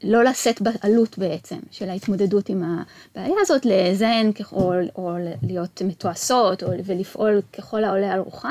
לא 0.05 0.25
לשאת 0.25 0.61
בעלות 0.63 1.19
בעצם 1.19 1.57
של 1.71 1.89
ההתמודדות 1.91 2.49
עם 2.49 2.63
הבעיה 2.63 3.35
הזאת, 3.41 3.67
לזיין 3.67 4.33
ככל, 4.33 4.83
או 4.97 5.11
להיות 5.43 5.83
מתועשות, 5.85 6.63
או 6.63 6.69
ולפעול 6.85 7.43
ככל 7.53 7.85
העולה 7.85 8.13
על 8.13 8.21
רוחן, 8.21 8.49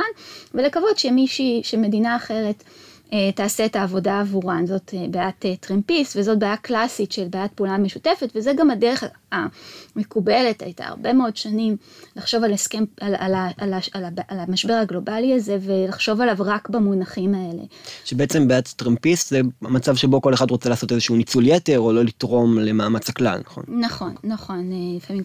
ולקוות 0.53 1.00
שמישהי, 1.00 1.62
שמדינה 1.63 2.15
אחרת 2.15 2.63
אה, 3.13 3.31
תעשה 3.36 3.65
את 3.65 3.75
העבודה 3.75 4.19
עבורן. 4.19 4.65
זאת 4.65 4.93
אה, 4.93 5.05
בעיית 5.10 5.46
אה, 5.46 5.55
טרמפיסט, 5.60 6.17
וזאת 6.17 6.39
בעיה 6.39 6.58
קלאסית 6.58 7.12
של 7.12 7.27
בעיית 7.27 7.51
פעולה 7.53 7.77
משותפת, 7.77 8.29
וזה 8.36 8.53
גם 8.53 8.72
הדרך 8.72 9.03
המקובלת, 9.32 10.62
הייתה 10.62 10.86
הרבה 10.86 11.14
מאוד 11.14 11.38
שנים 11.38 11.78
לחשוב 12.16 12.44
על 12.44 12.54
הסכם, 12.54 12.84
על, 13.02 13.16
על, 13.18 13.34
על, 13.58 13.74
על, 13.94 14.04
על 14.28 14.40
המשבר 14.40 14.74
הגלובלי 14.74 15.34
הזה, 15.34 15.58
ולחשוב 15.62 16.22
עליו 16.22 16.36
רק 16.40 16.70
במונחים 16.70 17.36
האלה. 17.36 17.64
שבעצם 18.06 18.48
בעיית 18.48 18.74
טרמפיסט 18.78 19.30
זה 19.30 19.42
מצב 19.62 19.96
שבו 19.96 20.22
כל 20.22 20.34
אחד 20.34 20.52
רוצה 20.52 20.70
לעשות 20.70 20.92
איזשהו 20.92 21.16
ניצול 21.16 21.48
יתר, 21.48 21.80
או 21.80 21.94
לא 21.94 22.04
לתרום 22.04 22.60
למאמץ 22.60 23.10
הכלל, 23.10 23.40
נכון? 23.46 23.64
נכון, 23.68 24.16
נכון, 24.24 24.72
לפעמים 24.98 25.24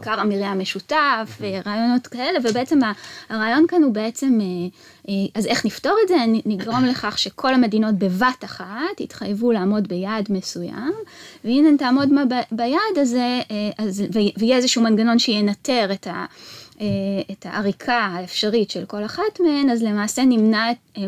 קר 0.00 0.20
המרעה 0.20 0.50
המשותף, 0.50 1.40
רעיונות 1.66 2.06
כאלה, 2.06 2.38
ובעצם 2.44 2.78
הרעיון 3.28 3.66
כאן 3.68 3.82
הוא 3.82 3.94
בעצם... 3.94 4.38
אז 5.34 5.46
איך 5.46 5.66
נפתור 5.66 5.96
את 6.04 6.08
זה? 6.08 6.14
נגרום 6.46 6.84
לכך 6.84 7.18
שכל 7.18 7.54
המדינות 7.54 7.94
בבת 7.94 8.44
אחת 8.44 9.00
יתחייבו 9.00 9.52
לעמוד 9.52 9.88
ביעד 9.88 10.28
מסוים, 10.30 10.92
והנה 11.44 11.78
תעמודנה 11.78 12.24
ביעד 12.52 12.96
הזה, 12.96 13.21
אז, 13.78 14.04
ויהיה 14.36 14.56
איזשהו 14.56 14.82
מנגנון 14.82 15.18
שינטר 15.18 15.88
את 15.92 16.06
ה... 16.06 16.24
את 17.30 17.46
העריקה 17.46 17.94
האפשרית 17.94 18.70
של 18.70 18.84
כל 18.84 19.04
אחת 19.04 19.40
מהן, 19.40 19.70
אז 19.70 19.82
למעשה 19.82 20.24
נמנע 20.24 20.70
את, 20.70 20.98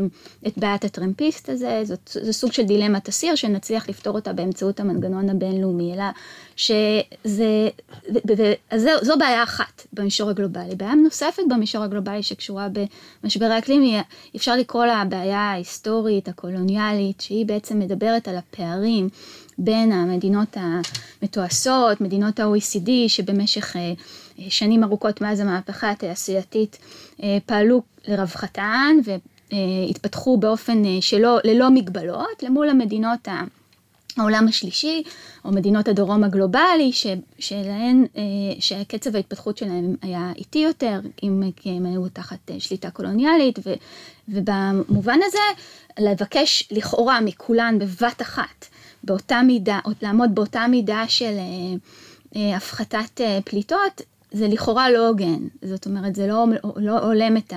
את 0.46 0.58
בעיית 0.58 0.84
הטרמפיסט 0.84 1.48
הזה, 1.48 1.80
זאת, 1.84 2.10
זה 2.22 2.32
סוג 2.32 2.52
של 2.52 2.62
דילמת 2.62 3.08
אסיר 3.08 3.34
שנצליח 3.34 3.88
לפתור 3.88 4.14
אותה 4.14 4.32
באמצעות 4.32 4.80
המנגנון 4.80 5.30
הבינלאומי, 5.30 5.94
אלא 5.94 6.04
שזה, 6.56 7.68
אז 8.70 8.82
זו, 8.82 8.90
זו 9.02 9.18
בעיה 9.18 9.42
אחת 9.42 9.86
במישור 9.92 10.30
הגלובלי. 10.30 10.74
בעיה 10.74 10.94
נוספת 10.94 11.42
במישור 11.50 11.82
הגלובלי 11.82 12.22
שקשורה 12.22 12.68
במשבר 13.22 13.46
האקלים, 13.46 14.02
אפשר 14.36 14.56
לקרוא 14.56 14.86
לה 14.86 15.00
הבעיה 15.00 15.40
ההיסטורית, 15.40 16.28
הקולוניאלית, 16.28 17.20
שהיא 17.20 17.46
בעצם 17.46 17.78
מדברת 17.78 18.28
על 18.28 18.36
הפערים 18.36 19.08
בין 19.58 19.92
המדינות 19.92 20.56
המתועשות, 20.56 22.00
מדינות 22.00 22.40
ה-OECD, 22.40 22.90
שבמשך 23.08 23.76
אה, 23.76 23.92
שנים 24.48 24.84
ארוכות 24.84 25.20
מאז 25.20 25.40
המהפכה 25.40 25.90
התעשייתית 25.90 26.78
אה, 27.22 27.38
פעלו 27.46 27.82
לרווחתן 28.08 28.96
והתפתחו 29.04 30.36
באופן 30.36 30.84
אה, 30.84 30.98
שלא, 31.00 31.38
ללא 31.44 31.70
מגבלות, 31.70 32.42
למול 32.42 32.68
המדינות 32.68 33.28
ה... 33.28 33.42
העולם 34.16 34.48
השלישי, 34.48 35.02
או 35.44 35.50
מדינות 35.52 35.88
הדרום 35.88 36.24
הגלובלי, 36.24 36.92
ש, 36.92 37.06
שלהן, 37.38 38.06
אה, 38.16 38.22
שקצב 38.60 39.16
ההתפתחות 39.16 39.58
שלהן 39.58 39.96
היה 40.02 40.32
איטי 40.36 40.58
יותר, 40.58 41.00
אם 41.22 41.42
כי 41.56 41.70
הם 41.70 41.86
היו 41.86 42.08
תחת 42.08 42.50
אה, 42.50 42.60
שליטה 42.60 42.90
קולוניאלית, 42.90 43.58
ו, 43.66 43.74
ובמובן 44.28 45.18
הזה, 45.24 45.62
לבקש 45.98 46.68
לכאורה 46.70 47.20
מכולן 47.20 47.78
בבת 47.78 48.22
אחת, 48.22 48.66
באותה 49.04 49.42
מידה, 49.42 49.78
לעמוד 50.02 50.34
באותה 50.34 50.66
מידה 50.66 51.04
של 51.08 51.34
אה, 52.36 52.56
הפחתת 52.56 53.20
פליטות, 53.44 54.02
זה 54.32 54.48
לכאורה 54.48 54.90
לא 54.90 55.08
הוגן, 55.08 55.38
זאת 55.62 55.86
אומרת 55.86 56.14
זה 56.14 56.26
לא, 56.26 56.46
לא 56.76 56.98
הולם 56.98 57.36
את 57.36 57.52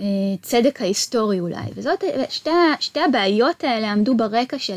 הצדק 0.00 0.82
ההיסטורי 0.82 1.40
אולי, 1.40 1.64
וזאת, 1.74 2.04
שתי, 2.28 2.50
שתי 2.80 3.00
הבעיות 3.00 3.64
האלה 3.64 3.92
עמדו 3.92 4.16
ברקע 4.16 4.58
של 4.58 4.76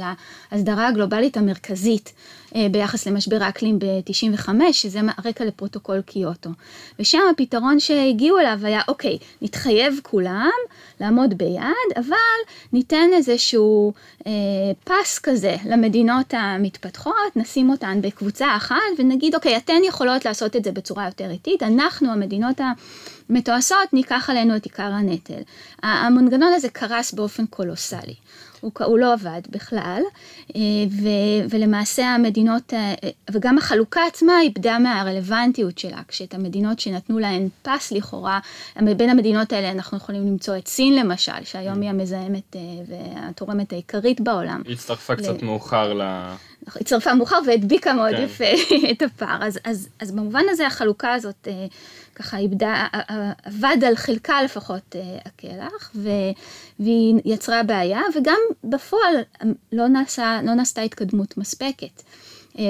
ההסדרה 0.51 0.87
הגלובלית 0.87 1.37
המרכזית. 1.37 2.13
אה, 2.15 2.44
ביחס 2.71 3.07
למשבר 3.07 3.43
האקלים 3.43 3.79
ב-95, 3.79 4.49
שזה 4.71 4.99
הרקע 5.17 5.45
לפרוטוקול 5.45 6.01
קיוטו. 6.01 6.49
ושם 6.99 7.19
הפתרון 7.31 7.79
שהגיעו 7.79 8.39
אליו 8.39 8.59
היה, 8.63 8.81
אוקיי, 8.87 9.17
נתחייב 9.41 9.99
כולם 10.03 10.49
לעמוד 11.01 11.37
ביעד, 11.37 11.91
אבל 11.95 12.15
ניתן 12.73 13.09
איזשהו 13.13 13.93
אה, 14.27 14.31
פס 14.83 15.19
כזה 15.19 15.55
למדינות 15.65 16.33
המתפתחות, 16.33 17.35
נשים 17.35 17.69
אותן 17.69 18.01
בקבוצה 18.01 18.55
אחת 18.57 18.75
ונגיד, 18.97 19.35
אוקיי, 19.35 19.57
אתן 19.57 19.81
יכולות 19.87 20.25
לעשות 20.25 20.55
את 20.55 20.63
זה 20.63 20.71
בצורה 20.71 21.05
יותר 21.05 21.31
איטית, 21.31 21.63
אנחנו, 21.63 22.11
המדינות 22.11 22.61
המתועשות, 23.29 23.93
ניקח 23.93 24.29
עלינו 24.29 24.55
את 24.55 24.63
עיקר 24.63 24.83
הנטל. 24.83 25.41
המנגנון 25.83 26.53
הזה 26.53 26.69
קרס 26.69 27.13
באופן 27.13 27.45
קולוסלי. 27.45 28.13
הוא, 28.65 28.71
הוא 28.85 28.99
לא 28.99 29.13
עבד 29.13 29.41
בכלל, 29.49 30.01
אה, 30.55 30.61
ו, 31.01 31.07
ולמעשה 31.49 32.05
המדינות, 32.05 32.73
אה, 32.73 32.93
וגם 33.31 33.57
החלוקה 33.57 34.01
עצמה 34.07 34.41
איבדה 34.41 34.79
מהרלוונטיות 34.79 35.77
שלה, 35.77 36.01
כשאת 36.07 36.33
המדינות 36.33 36.79
שנתנו 36.79 37.19
להן 37.19 37.47
פס 37.61 37.91
לכאורה, 37.91 38.39
בין 38.97 39.09
המדינות 39.09 39.53
האלה 39.53 39.71
אנחנו 39.71 39.97
יכולים 39.97 40.27
למצוא 40.27 40.57
את 40.57 40.67
סין 40.67 40.95
למשל, 40.95 41.43
שהיום 41.43 41.81
היא 41.81 41.89
המזהמת 41.89 42.55
אה, 42.55 42.61
והתורמת 42.87 43.73
העיקרית 43.73 44.21
בעולם. 44.21 44.61
היא 44.65 44.73
הצטרפה 44.73 45.15
קצת 45.15 45.43
מאוחר 45.43 45.93
ל... 45.93 46.01
היא 46.01 46.81
הצטרפה 46.81 47.13
מאוחר 47.13 47.39
והדביקה 47.47 47.93
מאוד 47.93 48.15
כן. 48.15 48.21
יפה 48.23 48.45
את 48.91 49.01
הפער, 49.01 49.43
אז, 49.43 49.59
אז, 49.63 49.89
אז 49.99 50.11
במובן 50.11 50.43
הזה 50.49 50.67
החלוקה 50.67 51.13
הזאת 51.13 51.47
ככה 52.15 52.37
איבדה, 52.37 52.87
אבד 53.47 53.77
עליה 53.87 54.43
לפחות 54.43 54.95
הכלח, 55.25 55.95
והיא 56.79 57.15
יצרה 57.25 57.63
בעיה, 57.63 58.01
וגם 58.15 58.37
בפועל 58.63 59.15
לא, 59.71 59.87
נעשה, 59.87 60.39
לא 60.43 60.53
נעשתה 60.53 60.81
התקדמות 60.81 61.37
מספקת. 61.37 62.03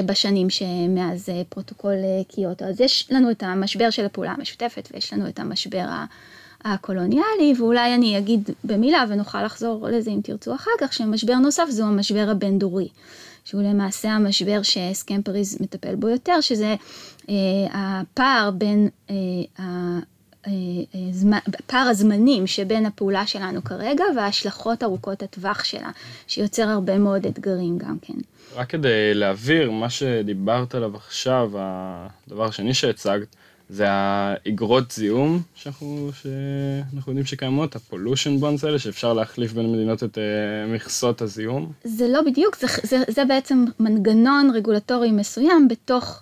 בשנים 0.06 0.50
שמאז 0.50 1.30
פרוטוקול 1.50 1.96
קיוטו. 2.28 2.66
אז 2.66 2.82
יש 2.82 3.08
לנו 3.12 3.32
את 3.32 3.44
המשבר 3.44 3.90
של 3.90 4.06
הפעולה 4.06 4.32
המשותפת 4.32 4.90
ויש 4.94 5.14
לנו 5.14 5.28
את 5.28 5.40
המשבר 5.40 5.86
הקולוניאלי, 6.64 7.54
ואולי 7.58 7.96
אני 7.96 8.18
אגיד 8.18 8.50
במילה 8.64 9.06
ונוכל 9.10 9.44
לחזור 9.44 9.88
לזה 9.88 10.12
אם 10.12 10.20
תרצו 10.24 10.56
אחר 10.56 10.72
כך, 10.80 10.94
שמשבר 10.94 11.36
נוסף 11.36 11.66
זהו 11.70 11.88
המשבר 11.88 12.28
הבין-דורי. 12.32 12.88
שהוא 13.46 13.62
למעשה 13.62 14.12
המשבר 14.12 14.62
שהסכם 14.64 15.22
פריז 15.22 15.58
מטפל 15.62 15.96
בו 15.96 16.10
יותר, 16.10 16.42
שזה 16.42 16.75
אה, 17.30 17.34
הפער 17.74 18.52
בין, 18.52 18.90
אה, 19.10 19.16
אה, 20.48 20.52
זמן, 21.12 21.38
פער 21.68 21.88
הזמנים 21.88 22.48
שבין 22.48 22.86
הפעולה 22.86 23.28
שלנו 23.28 23.64
כרגע 23.64 24.04
וההשלכות 24.16 24.84
ארוכות 24.84 25.24
הטווח 25.24 25.64
שלה, 25.64 25.90
שיוצר 26.28 26.70
הרבה 26.70 26.98
מאוד 26.98 27.25
אתגרים 27.25 27.78
גם 27.78 27.98
כן. 28.02 28.14
רק 28.56 28.70
כדי 28.70 29.14
להבהיר, 29.14 29.72
מה 29.72 29.90
שדיברת 29.90 30.75
עליו 30.75 30.96
עכשיו, 30.96 31.52
הדבר 31.56 32.46
השני 32.46 32.74
שהצגת, 32.74 33.36
זה 33.69 33.86
האגרות 33.89 34.91
זיהום 34.91 35.41
שאנחנו, 35.55 36.10
שאנחנו 36.22 37.12
יודעים 37.12 37.25
שקיימות, 37.25 37.75
הפולושן 37.75 38.39
בונס 38.39 38.63
האלה, 38.63 38.79
שאפשר 38.79 39.13
להחליף 39.13 39.53
בין 39.53 39.72
מדינות 39.72 40.03
את 40.03 40.17
uh, 40.17 40.74
מכסות 40.74 41.22
הזיהום? 41.22 41.72
זה 41.84 42.07
לא 42.07 42.22
בדיוק, 42.22 42.57
זה, 42.57 42.67
זה, 42.84 43.03
זה 43.07 43.25
בעצם 43.25 43.65
מנגנון 43.79 44.51
רגולטורי 44.55 45.12
מסוים 45.12 45.67
בתוך, 45.67 46.22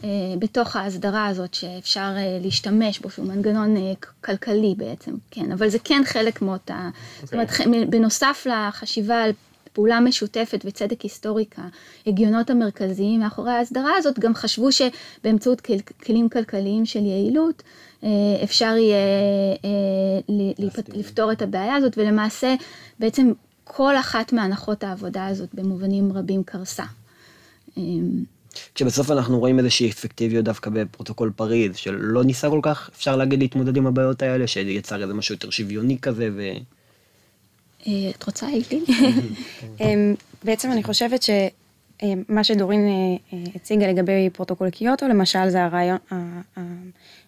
uh, 0.00 0.04
בתוך 0.38 0.76
ההסדרה 0.76 1.26
הזאת 1.26 1.54
שאפשר 1.54 2.10
uh, 2.16 2.44
להשתמש 2.44 2.98
בו, 2.98 3.10
שהוא 3.10 3.26
מנגנון 3.26 3.76
uh, 3.76 4.06
כלכלי 4.20 4.74
בעצם, 4.76 5.12
כן, 5.30 5.52
אבל 5.52 5.68
זה 5.68 5.78
כן 5.84 6.02
חלק 6.04 6.42
מאותה, 6.42 6.88
okay. 6.92 7.26
זאת 7.26 7.34
אוקיי. 7.34 7.66
אומרת, 7.66 7.90
בנוסף 7.90 8.46
לחשיבה 8.50 9.22
על 9.22 9.30
פעולה 9.74 10.00
משותפת 10.00 10.64
וצדק 10.64 11.00
היסטורי 11.00 11.44
כהגיונות 12.06 12.50
המרכזיים 12.50 13.20
מאחורי 13.20 13.52
ההסדרה 13.52 13.92
הזאת, 13.96 14.18
גם 14.18 14.34
חשבו 14.34 14.68
שבאמצעות 14.72 15.62
כלים 16.06 16.28
כלכליים 16.28 16.86
של 16.86 17.04
יעילות 17.04 17.62
אה, 18.04 18.08
אפשר 18.44 18.74
יהיה 18.78 18.96
אה, 19.64 20.34
לפתור 20.94 21.32
את 21.32 21.42
הבעיה 21.42 21.74
הזאת, 21.74 21.98
ולמעשה 21.98 22.54
בעצם 22.98 23.32
כל 23.64 23.96
אחת 23.96 24.32
מהנחות 24.32 24.84
העבודה 24.84 25.26
הזאת 25.26 25.48
במובנים 25.54 26.12
רבים 26.12 26.42
קרסה. 26.42 26.84
אה, 27.78 27.82
כשבסוף 28.74 29.10
אנחנו 29.10 29.38
רואים 29.38 29.58
איזושהי 29.58 29.90
אפקטיביות 29.90 30.44
דווקא 30.44 30.70
בפרוטוקול 30.70 31.32
פריז, 31.36 31.76
שלא 31.76 32.24
ניסה 32.24 32.50
כל 32.50 32.60
כך, 32.62 32.90
אפשר 32.94 33.16
להגיד, 33.16 33.38
להתמודד 33.38 33.76
עם 33.76 33.86
הבעיות 33.86 34.22
האלה, 34.22 34.46
שיצר 34.46 35.02
איזה 35.02 35.14
משהו 35.14 35.34
יותר 35.34 35.50
שוויוני 35.50 35.98
כזה, 35.98 36.28
ו... 36.36 36.42
אה, 37.86 38.10
את 38.10 38.26
רוצה, 38.26 38.46
אילי? 38.48 38.84
אמ, 39.80 40.14
בעצם 40.44 40.72
אני 40.72 40.82
חושבת 40.82 41.22
שמה 41.22 42.44
שדורין 42.44 42.80
אה, 42.80 43.38
אה, 43.38 43.44
הציגה 43.54 43.86
לגבי 43.86 44.30
פרוטוקול 44.32 44.70
קיוטו, 44.70 45.08
למשל, 45.08 45.48
זה 45.48 45.64
הרעיון, 45.64 45.98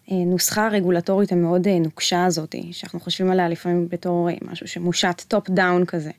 הנוסחה 0.09 0.67
הרגולטורית 0.67 1.33
המאוד 1.33 1.69
נוקשה 1.69 2.25
הזאת, 2.25 2.55
שאנחנו 2.73 3.01
חושבים 3.01 3.31
עליה 3.31 3.49
לפעמים 3.49 3.89
בתור 3.89 4.29
משהו 4.43 4.69
שמושת 4.69 5.23
top 5.29 5.51
down 5.51 5.85
כזה. 5.85 6.11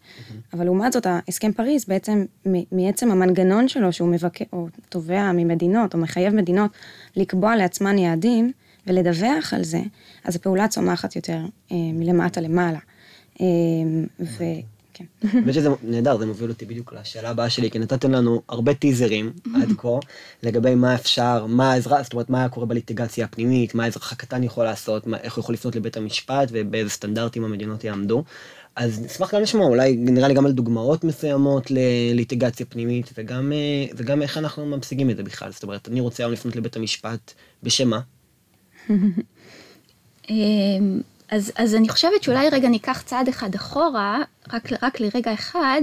אבל 0.53 0.65
לעומת 0.65 0.94
זאת, 0.94 1.06
ההסכם 1.06 1.51
פריז 1.51 1.86
בעצם, 1.86 2.25
מעצם 2.72 3.12
המנגנון 3.12 3.67
שלו, 3.67 3.94
שהוא 3.94 4.10
מבקר, 4.10 4.46
או 4.53 4.67
תובע 4.89 5.32
ממדינות, 5.32 5.94
או 5.94 6.00
מחייב 6.00 6.34
מדינות 6.36 6.72
לקבוע 7.15 7.56
לעצמן 7.56 7.98
יעדים 7.98 8.51
ולדווח 8.88 9.53
על 9.53 9.63
זה, 9.63 9.79
אז 10.24 10.36
הפעולה 10.36 10.67
צומחת 10.67 11.15
יותר 11.15 11.39
מלמטה 11.72 12.41
למעלה. 12.41 12.79
אמ, 13.39 14.06
ו... 14.20 14.44
כן. 14.98 15.06
האמת 15.34 15.53
שזה 15.53 15.70
נהדר, 15.84 16.17
זה 16.17 16.25
מוביל 16.25 16.50
אותי 16.50 16.65
בדיוק 16.65 16.94
לשאלה 16.94 17.29
הבאה 17.29 17.50
שלי, 17.50 17.72
כי 17.72 17.79
נתתם 17.79 18.12
לנו 18.12 18.41
הרבה 18.50 18.74
טיזרים 18.74 19.34
עד 19.56 19.72
כה, 19.77 19.89
לגבי 20.44 20.75
מה 20.75 20.96
אפשר, 20.96 21.46
מה 21.46 21.72
האזרח, 21.72 22.03
זאת 22.03 22.13
אומרת, 22.13 22.29
מה 22.29 22.39
היה 22.39 22.50
קורה 22.50 22.65
בליטיגציה 22.65 23.25
הפנימית, 23.25 23.75
מה 23.75 23.84
האזרח 23.84 24.12
הקטן 24.12 24.44
יכול 24.44 24.63
לעשות, 24.63 25.08
מה, 25.08 25.17
איך 25.17 25.36
הוא 25.36 25.41
יכול 25.41 25.53
לפנות 25.53 25.75
לבית 25.75 25.98
המשפט, 25.98 26.48
ובאיזה 26.51 26.89
סטנדרטים 26.89 27.44
המדינות 27.44 27.84
יעמדו. 27.84 28.24
אז 28.75 29.01
נשמח 29.01 29.34
גם 29.34 29.41
לשמוע, 29.41 29.67
אולי 29.67 29.96
נראה 29.96 30.27
לי 30.27 30.34
גם 30.34 30.46
על 30.46 30.51
דוגמאות 30.51 31.03
מסוימות 31.03 31.72
לליטיגציה 31.72 32.65
פנימית, 32.65 33.10
וגם, 33.17 33.51
אה, 33.53 33.86
וגם 33.96 34.22
איך 34.22 34.38
אנחנו 34.38 34.65
ממשיגים 34.65 35.10
את 35.10 35.17
זה 35.17 35.24
בכלל. 35.24 35.51
זאת 35.51 35.63
אומרת, 35.63 35.88
אני 35.88 36.00
רוצה 36.00 36.24
היום 36.24 36.34
לפנות 36.34 36.56
לבית 36.56 36.75
המשפט, 36.75 37.34
בשם 37.63 37.89
מה? 37.89 38.00
אז, 41.29 41.51
אז 41.55 41.75
אני 41.75 41.89
חושבת 41.89 42.24
שאולי 42.24 42.50
רגע 42.50 42.69
ניקח 42.69 43.01
צעד 43.01 43.27
אחד 43.27 43.55
אחורה, 43.55 44.22
רק, 44.53 44.69
רק 44.81 45.00
לרגע 45.00 45.34
אחד, 45.34 45.81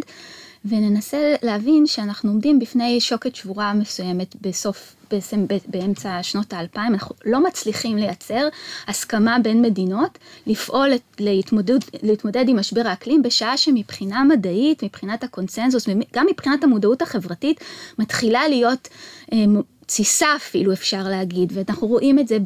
וננסה 0.65 1.35
להבין 1.43 1.87
שאנחנו 1.87 2.31
עומדים 2.31 2.59
בפני 2.59 3.01
שוקת 3.01 3.35
שבורה 3.35 3.73
מסוימת 3.73 4.37
בסוף, 4.41 4.97
בעצם 5.11 5.47
באמצע 5.69 6.19
שנות 6.23 6.53
האלפיים, 6.53 6.93
אנחנו 6.93 7.15
לא 7.25 7.45
מצליחים 7.45 7.97
לייצר 7.97 8.49
הסכמה 8.89 9.37
בין 9.43 9.63
מדינות 9.63 10.19
לפעול 10.47 10.89
להתמודד, 11.21 11.79
להתמודד 12.03 12.49
עם 12.49 12.59
משבר 12.59 12.83
האקלים 12.89 13.23
בשעה 13.23 13.57
שמבחינה 13.57 14.25
מדעית, 14.25 14.85
מבחינת 14.85 15.25
הקונצנזוס, 15.25 15.89
גם 16.15 16.27
מבחינת 16.31 16.65
המודעות 16.65 17.03
החברתית, 17.03 17.61
מתחילה 17.99 18.49
להיות 18.49 18.89
אה, 19.33 19.45
תסיסה 19.87 20.27
אפילו 20.37 20.73
אפשר 20.73 21.03
להגיד, 21.03 21.53
ואנחנו 21.55 21.87
רואים 21.87 22.19
את 22.19 22.29
זה 22.29 22.39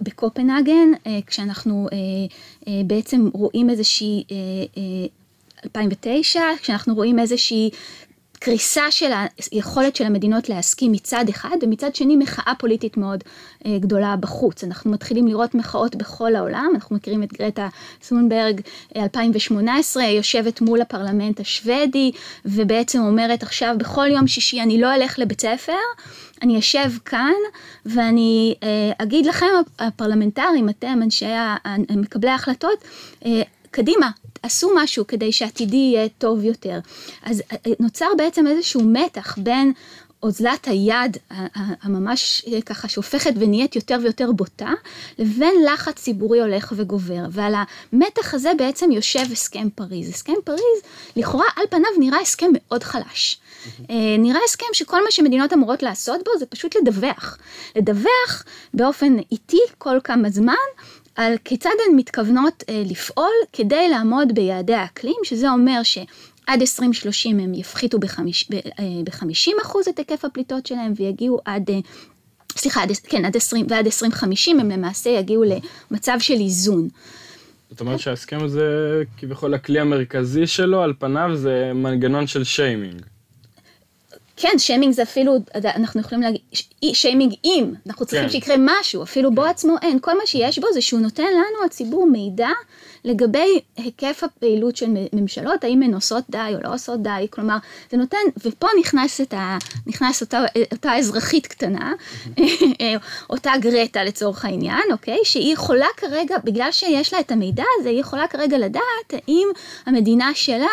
בקופנהגן, 0.00 0.92
אה, 1.06 1.18
כשאנחנו 1.26 1.88
אה, 1.92 1.98
אה, 2.68 2.82
בעצם 2.86 3.28
רואים 3.32 3.70
איזושהי, 3.70 4.24
2009, 5.64 6.40
כשאנחנו 6.62 6.94
רואים 6.94 7.18
איזושהי 7.18 7.70
קריסה 8.44 8.90
של 8.90 9.12
היכולת 9.52 9.96
של 9.96 10.04
המדינות 10.04 10.48
להסכים 10.48 10.92
מצד 10.92 11.24
אחד, 11.28 11.56
ומצד 11.62 11.94
שני 11.94 12.16
מחאה 12.16 12.52
פוליטית 12.58 12.96
מאוד 12.96 13.24
גדולה 13.66 14.16
בחוץ. 14.16 14.64
אנחנו 14.64 14.90
מתחילים 14.90 15.28
לראות 15.28 15.54
מחאות 15.54 15.96
בכל 15.96 16.36
העולם, 16.36 16.70
אנחנו 16.74 16.96
מכירים 16.96 17.22
את 17.22 17.32
גרטה 17.32 17.68
סונברג 18.02 18.60
2018, 18.96 20.04
יושבת 20.04 20.60
מול 20.60 20.80
הפרלמנט 20.80 21.40
השוודי, 21.40 22.12
ובעצם 22.44 23.00
אומרת 23.00 23.42
עכשיו 23.42 23.74
בכל 23.78 24.06
יום 24.06 24.26
שישי 24.26 24.60
אני 24.60 24.80
לא 24.80 24.94
אלך 24.94 25.18
לבית 25.18 25.40
ספר, 25.40 25.72
אני 26.42 26.58
אשב 26.58 26.90
כאן 27.04 27.32
ואני 27.86 28.54
אה, 28.62 28.92
אגיד 28.98 29.26
לכם, 29.26 29.46
הפרלמנטרים, 29.78 30.68
אתם, 30.68 31.00
אנשי 31.02 31.26
מקבלי 31.96 32.30
ההחלטות, 32.30 32.84
אה, 33.26 33.42
קדימה, 33.70 34.10
עשו 34.42 34.70
משהו 34.76 35.06
כדי 35.06 35.32
שעתידי 35.32 35.76
יהיה 35.76 36.08
טוב 36.18 36.44
יותר. 36.44 36.78
אז 37.22 37.42
אה, 37.52 37.56
נוצר 37.80 38.06
בעצם 38.18 38.46
איזשהו 38.46 38.80
מתח 38.84 39.38
בין 39.38 39.72
אוזלת 40.22 40.68
היד 40.68 41.16
הממש 41.82 42.44
ככה 42.66 42.88
שהופכת 42.88 43.32
ונהיית 43.36 43.76
יותר 43.76 43.98
ויותר 44.02 44.32
בוטה, 44.32 44.70
לבין 45.18 45.54
לחץ 45.72 45.94
ציבורי 45.94 46.40
הולך 46.40 46.72
וגובר. 46.76 47.22
ועל 47.30 47.54
המתח 47.92 48.34
הזה 48.34 48.52
בעצם 48.58 48.90
יושב 48.90 49.32
הסכם 49.32 49.70
פריז. 49.70 50.08
הסכם 50.08 50.32
פריז, 50.44 50.82
לכאורה 51.16 51.46
על 51.56 51.64
פניו 51.70 51.90
נראה 51.98 52.20
הסכם 52.20 52.50
מאוד 52.54 52.82
חלש. 52.82 53.40
אה, 53.90 54.16
נראה 54.18 54.40
הסכם 54.44 54.66
שכל 54.72 55.04
מה 55.04 55.10
שמדינות 55.10 55.52
אמורות 55.52 55.82
לעשות 55.82 56.20
בו 56.24 56.30
זה 56.38 56.46
פשוט 56.46 56.76
לדווח. 56.76 57.38
לדווח 57.76 58.44
באופן 58.74 59.16
איטי 59.32 59.60
כל 59.78 59.98
כמה 60.04 60.30
זמן 60.30 60.54
על 61.16 61.34
כיצד 61.44 61.70
הן 61.88 61.96
מתכוונות 61.96 62.64
אה, 62.68 62.82
לפעול 62.86 63.32
כדי 63.52 63.88
לעמוד 63.88 64.34
ביעדי 64.34 64.74
האקלים, 64.74 65.16
שזה 65.24 65.50
אומר 65.50 65.82
ש... 65.82 65.98
עד 66.46 66.60
2030 66.60 67.40
הם 67.40 67.54
יפחיתו 67.54 67.98
ב-50 67.98 68.52
אה, 68.78 69.62
אחוז 69.62 69.88
את 69.88 69.98
היקף 69.98 70.24
הפליטות 70.24 70.66
שלהם 70.66 70.92
ויגיעו 70.96 71.40
עד, 71.44 71.70
סליחה, 72.56 72.82
עד, 72.82 72.90
כן, 73.08 73.24
עד 73.24 73.36
20, 73.36 73.66
ועד 73.68 73.84
2050 73.84 74.60
הם 74.60 74.70
למעשה 74.70 75.10
יגיעו 75.10 75.44
למצב 75.90 76.16
של 76.20 76.34
איזון. 76.34 76.88
זאת 77.70 77.80
אומרת 77.80 78.00
שההסכם 78.00 78.44
הזה, 78.44 79.02
כביכול 79.18 79.54
הכלי 79.54 79.80
המרכזי 79.80 80.46
שלו, 80.46 80.82
על 80.82 80.92
פניו 80.98 81.30
זה 81.36 81.72
מנגנון 81.74 82.26
של 82.26 82.44
שיימינג. 82.44 83.02
כן, 84.42 84.58
שיימינג 84.58 84.94
זה 84.94 85.02
אפילו, 85.02 85.36
אנחנו 85.64 86.00
יכולים 86.00 86.22
להגיד, 86.22 86.40
שיימינג 86.92 87.34
אם, 87.44 87.72
אנחנו 87.86 88.06
צריכים 88.06 88.28
כן. 88.28 88.32
שיקרה 88.32 88.56
משהו, 88.58 89.02
אפילו 89.02 89.28
כן. 89.28 89.34
בו 89.34 89.44
עצמו 89.44 89.76
אין, 89.82 89.98
כל 90.00 90.18
מה 90.18 90.26
שיש 90.26 90.58
בו 90.58 90.66
זה 90.72 90.80
שהוא 90.80 91.00
נותן 91.00 91.22
לנו, 91.22 91.64
הציבור, 91.64 92.06
מידע 92.06 92.48
לגבי 93.04 93.60
היקף 93.76 94.24
הפעילות 94.24 94.76
של 94.76 94.86
ממשלות, 95.12 95.64
האם 95.64 95.82
הן 95.82 95.94
עושות 95.94 96.24
די 96.30 96.38
או 96.54 96.60
לא 96.64 96.74
עושות 96.74 97.02
די, 97.02 97.26
כלומר, 97.30 97.56
זה 97.90 97.96
נותן, 97.96 98.18
ופה 98.44 98.66
נכנס, 98.80 99.20
ה, 99.32 99.58
נכנס 99.86 100.20
אותה, 100.20 100.44
אותה 100.72 100.96
אזרחית 100.96 101.46
קטנה, 101.46 101.92
אותה 103.30 103.52
גרטה 103.60 104.04
לצורך 104.04 104.44
העניין, 104.44 104.82
אוקיי, 104.92 105.18
שהיא 105.24 105.52
יכולה 105.52 105.86
כרגע, 105.96 106.36
בגלל 106.44 106.72
שיש 106.72 107.12
לה 107.12 107.20
את 107.20 107.30
המידע 107.30 107.64
הזה, 107.80 107.88
היא 107.88 108.00
יכולה 108.00 108.26
כרגע 108.26 108.58
לדעת 108.58 109.12
האם 109.12 109.48
המדינה 109.86 110.30
שלה 110.34 110.66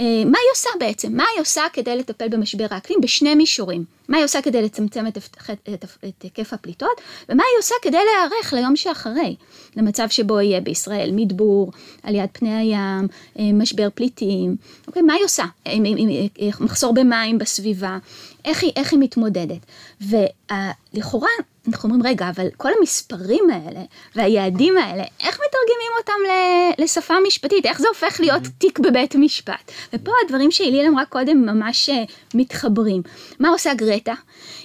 מה 0.00 0.38
היא 0.38 0.50
עושה 0.52 0.70
בעצם? 0.80 1.16
מה 1.16 1.24
היא 1.34 1.40
עושה 1.40 1.62
כדי 1.72 1.96
לטפל 1.96 2.28
במשבר 2.28 2.66
האקלים 2.70 3.00
בשני 3.00 3.34
מישורים? 3.34 3.84
מה 4.10 4.16
היא 4.16 4.24
עושה 4.24 4.42
כדי 4.42 4.62
לצמצם 4.62 5.06
את, 5.06 5.16
את, 5.16 5.68
את, 5.74 5.84
את 6.08 6.22
היקף 6.22 6.52
הפליטות, 6.52 7.00
ומה 7.28 7.42
היא 7.52 7.58
עושה 7.58 7.74
כדי 7.82 7.98
להיערך 8.04 8.52
ליום 8.52 8.76
שאחרי, 8.76 9.36
למצב 9.76 10.08
שבו 10.08 10.40
יהיה 10.40 10.60
בישראל 10.60 11.10
מדבור, 11.12 11.72
עליית 12.02 12.30
פני 12.32 12.54
הים, 12.54 13.08
אה, 13.38 13.52
משבר 13.52 13.88
פליטים, 13.94 14.56
אוקיי, 14.86 15.02
מה 15.02 15.14
היא 15.14 15.24
עושה? 15.24 15.44
מחסור 16.60 16.94
במים 16.94 17.38
בסביבה, 17.38 17.98
איך 18.44 18.62
היא, 18.62 18.72
איך 18.76 18.92
היא 18.92 19.00
מתמודדת. 19.00 19.66
ולכאורה, 20.00 21.28
אנחנו 21.68 21.88
אומרים, 21.88 22.12
רגע, 22.12 22.28
אבל 22.28 22.46
כל 22.56 22.70
המספרים 22.78 23.50
האלה 23.50 23.80
והיעדים 24.16 24.78
האלה, 24.78 25.02
איך 25.02 25.34
מתרגמים 25.34 25.92
אותם 25.98 26.12
לשפה 26.82 27.14
משפטית? 27.26 27.66
איך 27.66 27.80
זה 27.80 27.88
הופך 27.88 28.20
להיות 28.20 28.42
תיק 28.58 28.78
בבית 28.78 29.14
משפט? 29.14 29.72
ופה 29.92 30.12
הדברים 30.24 30.50
שהיליל 30.50 30.86
אמרה 30.86 31.04
קודם 31.04 31.46
ממש 31.46 31.88
אה, 31.88 32.04
מתחברים. 32.34 33.02
מה 33.40 33.48
עושה 33.48 33.74
גרטה? 33.74 33.99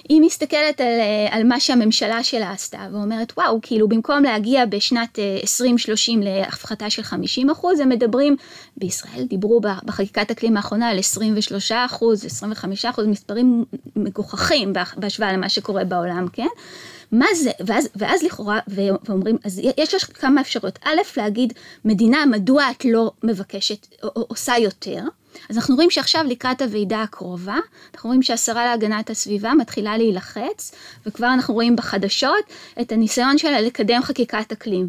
היא 0.08 0.20
מסתכלת 0.20 0.80
על, 0.80 0.86
אה, 0.86 1.28
על 1.30 1.44
מה 1.44 1.60
שהממשלה 1.60 2.22
שלה 2.22 2.50
עשתה 2.50 2.88
ואומרת, 2.92 3.32
וואו, 3.36 3.58
כאילו 3.62 3.88
במקום 3.88 4.22
להגיע 4.22 4.66
בשנת 4.66 5.18
2030 5.18 6.22
אה, 6.22 6.40
להפחתה 6.40 6.90
של 6.90 7.02
50 7.02 7.50
אחוז, 7.50 7.80
הם 7.80 7.88
מדברים, 7.88 8.36
בישראל 8.76 9.24
דיברו 9.24 9.60
בחקיקת 9.60 10.30
אקלים 10.30 10.56
האחרונה 10.56 10.88
על 10.88 10.98
23 10.98 11.72
אחוז, 11.72 12.24
25 12.24 12.84
אחוז, 12.84 13.06
מספרים 13.06 13.64
מגוחכים 13.96 14.72
בהשוואה 14.96 15.32
למה 15.32 15.48
שקורה 15.48 15.84
בעולם, 15.84 16.26
כן? 16.32 16.46
מה 17.12 17.26
זה, 17.34 17.50
ואז, 17.66 17.88
ואז 17.96 18.22
לכאורה, 18.22 18.60
ואומרים, 18.68 19.36
אז 19.44 19.60
יש 19.76 19.94
לך 19.94 20.20
כמה 20.20 20.40
אפשרויות. 20.40 20.78
א', 20.84 21.00
להגיד, 21.16 21.52
מדינה, 21.84 22.26
מדוע 22.26 22.70
את 22.70 22.84
לא 22.84 23.12
מבקשת, 23.22 23.86
או, 24.02 24.08
או 24.16 24.26
עושה 24.28 24.54
יותר? 24.58 25.00
אז 25.50 25.56
אנחנו 25.56 25.74
רואים 25.74 25.90
שעכשיו 25.90 26.24
לקראת 26.28 26.62
הוועידה 26.62 27.02
הקרובה, 27.02 27.58
אנחנו 27.94 28.08
רואים 28.08 28.22
שהשרה 28.22 28.64
להגנת 28.66 29.10
הסביבה 29.10 29.54
מתחילה 29.54 29.96
להילחץ, 29.96 30.74
וכבר 31.06 31.26
אנחנו 31.26 31.54
רואים 31.54 31.76
בחדשות 31.76 32.44
את 32.80 32.92
הניסיון 32.92 33.38
שלה 33.38 33.60
לקדם 33.60 34.02
חקיקת 34.02 34.52
אקלים. 34.52 34.88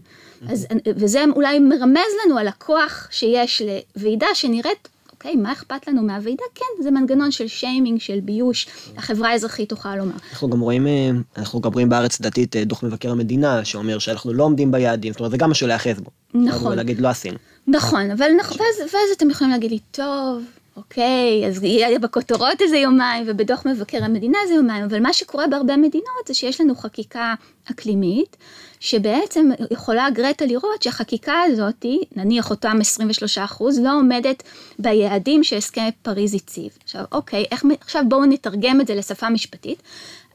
אז, 0.49 0.67
וזה 0.95 1.23
אולי 1.35 1.59
מרמז 1.59 2.11
לנו 2.25 2.37
על 2.37 2.47
הכוח 2.47 3.07
שיש 3.11 3.61
לוועידה 3.95 4.27
שנראית 4.33 4.87
אוקיי, 5.17 5.35
מה 5.35 5.51
אכפת 5.51 5.87
לנו 5.87 6.01
מהוועידה? 6.01 6.43
כן, 6.55 6.83
זה 6.83 6.91
מנגנון 6.91 7.31
של 7.31 7.47
שיימינג, 7.47 7.99
של 7.99 8.19
ביוש, 8.19 8.67
החברה 8.97 9.29
האזרחית 9.29 9.69
תוכל 9.69 9.95
לומר. 9.95 10.15
אנחנו 10.31 10.49
גם 10.49 10.59
רואים, 10.59 10.87
אה, 10.87 11.09
אנחנו 11.37 11.61
גם 11.61 11.73
רואים 11.73 11.89
בארץ 11.89 12.21
דתית 12.21 12.55
אה, 12.55 12.63
דוח 12.63 12.83
מבקר 12.83 13.11
המדינה, 13.11 13.65
שאומר 13.65 13.99
שאנחנו 13.99 14.33
לא 14.33 14.43
עומדים 14.43 14.71
ביעדים, 14.71 15.13
זאת 15.13 15.19
אומרת, 15.19 15.31
זה 15.31 15.37
גם 15.37 15.49
משהו 15.49 15.67
להיאחז 15.67 15.99
בו. 15.99 16.09
נכון. 16.33 16.75
להגיד, 16.75 16.99
לא 16.99 17.07
עשינו. 17.07 17.37
נכון, 17.67 18.11
אבל 18.11 18.31
נכון, 18.39 18.57
ואז, 18.59 18.93
ואז 18.93 19.09
אתם 19.17 19.29
יכולים 19.29 19.51
להגיד 19.53 19.71
לי, 19.71 19.79
טוב, 19.91 20.43
אוקיי, 20.77 21.47
אז 21.47 21.63
יהיה 21.63 21.99
בכותרות 21.99 22.61
איזה 22.61 22.77
יומיים, 22.77 23.23
ובדוח 23.27 23.65
מבקר 23.65 24.03
המדינה 24.03 24.37
איזה 24.43 24.53
יומיים, 24.53 24.83
אבל 24.83 24.99
מה 24.99 25.13
שקורה 25.13 25.47
בהרבה 25.47 25.77
מדינות 25.77 26.27
זה 26.27 26.33
שיש 26.33 26.61
לנו 26.61 26.75
חקיקה 26.75 27.33
אקלימית, 27.71 28.37
שבעצם 28.79 29.49
יכולה 29.71 30.09
גרטה 30.09 30.45
לראות 30.45 30.83
שהחקיקה 30.83 31.41
הזאת, 31.41 31.85
נניח 32.15 32.49
אותם 32.49 32.77
23 32.81 33.37
אחוז, 33.37 33.79
לא 33.79 33.97
עומדת 33.97 34.43
ביעדים 34.79 35.43
שהסכם 35.43 35.89
פריז 36.01 36.33
הציב. 36.33 36.69
עכשיו, 36.83 37.03
אוקיי, 37.11 37.45
איך, 37.51 37.63
עכשיו 37.81 38.03
בואו 38.07 38.25
נתרגם 38.25 38.81
את 38.81 38.87
זה 38.87 38.95
לשפה 38.95 39.29
משפטית. 39.29 39.81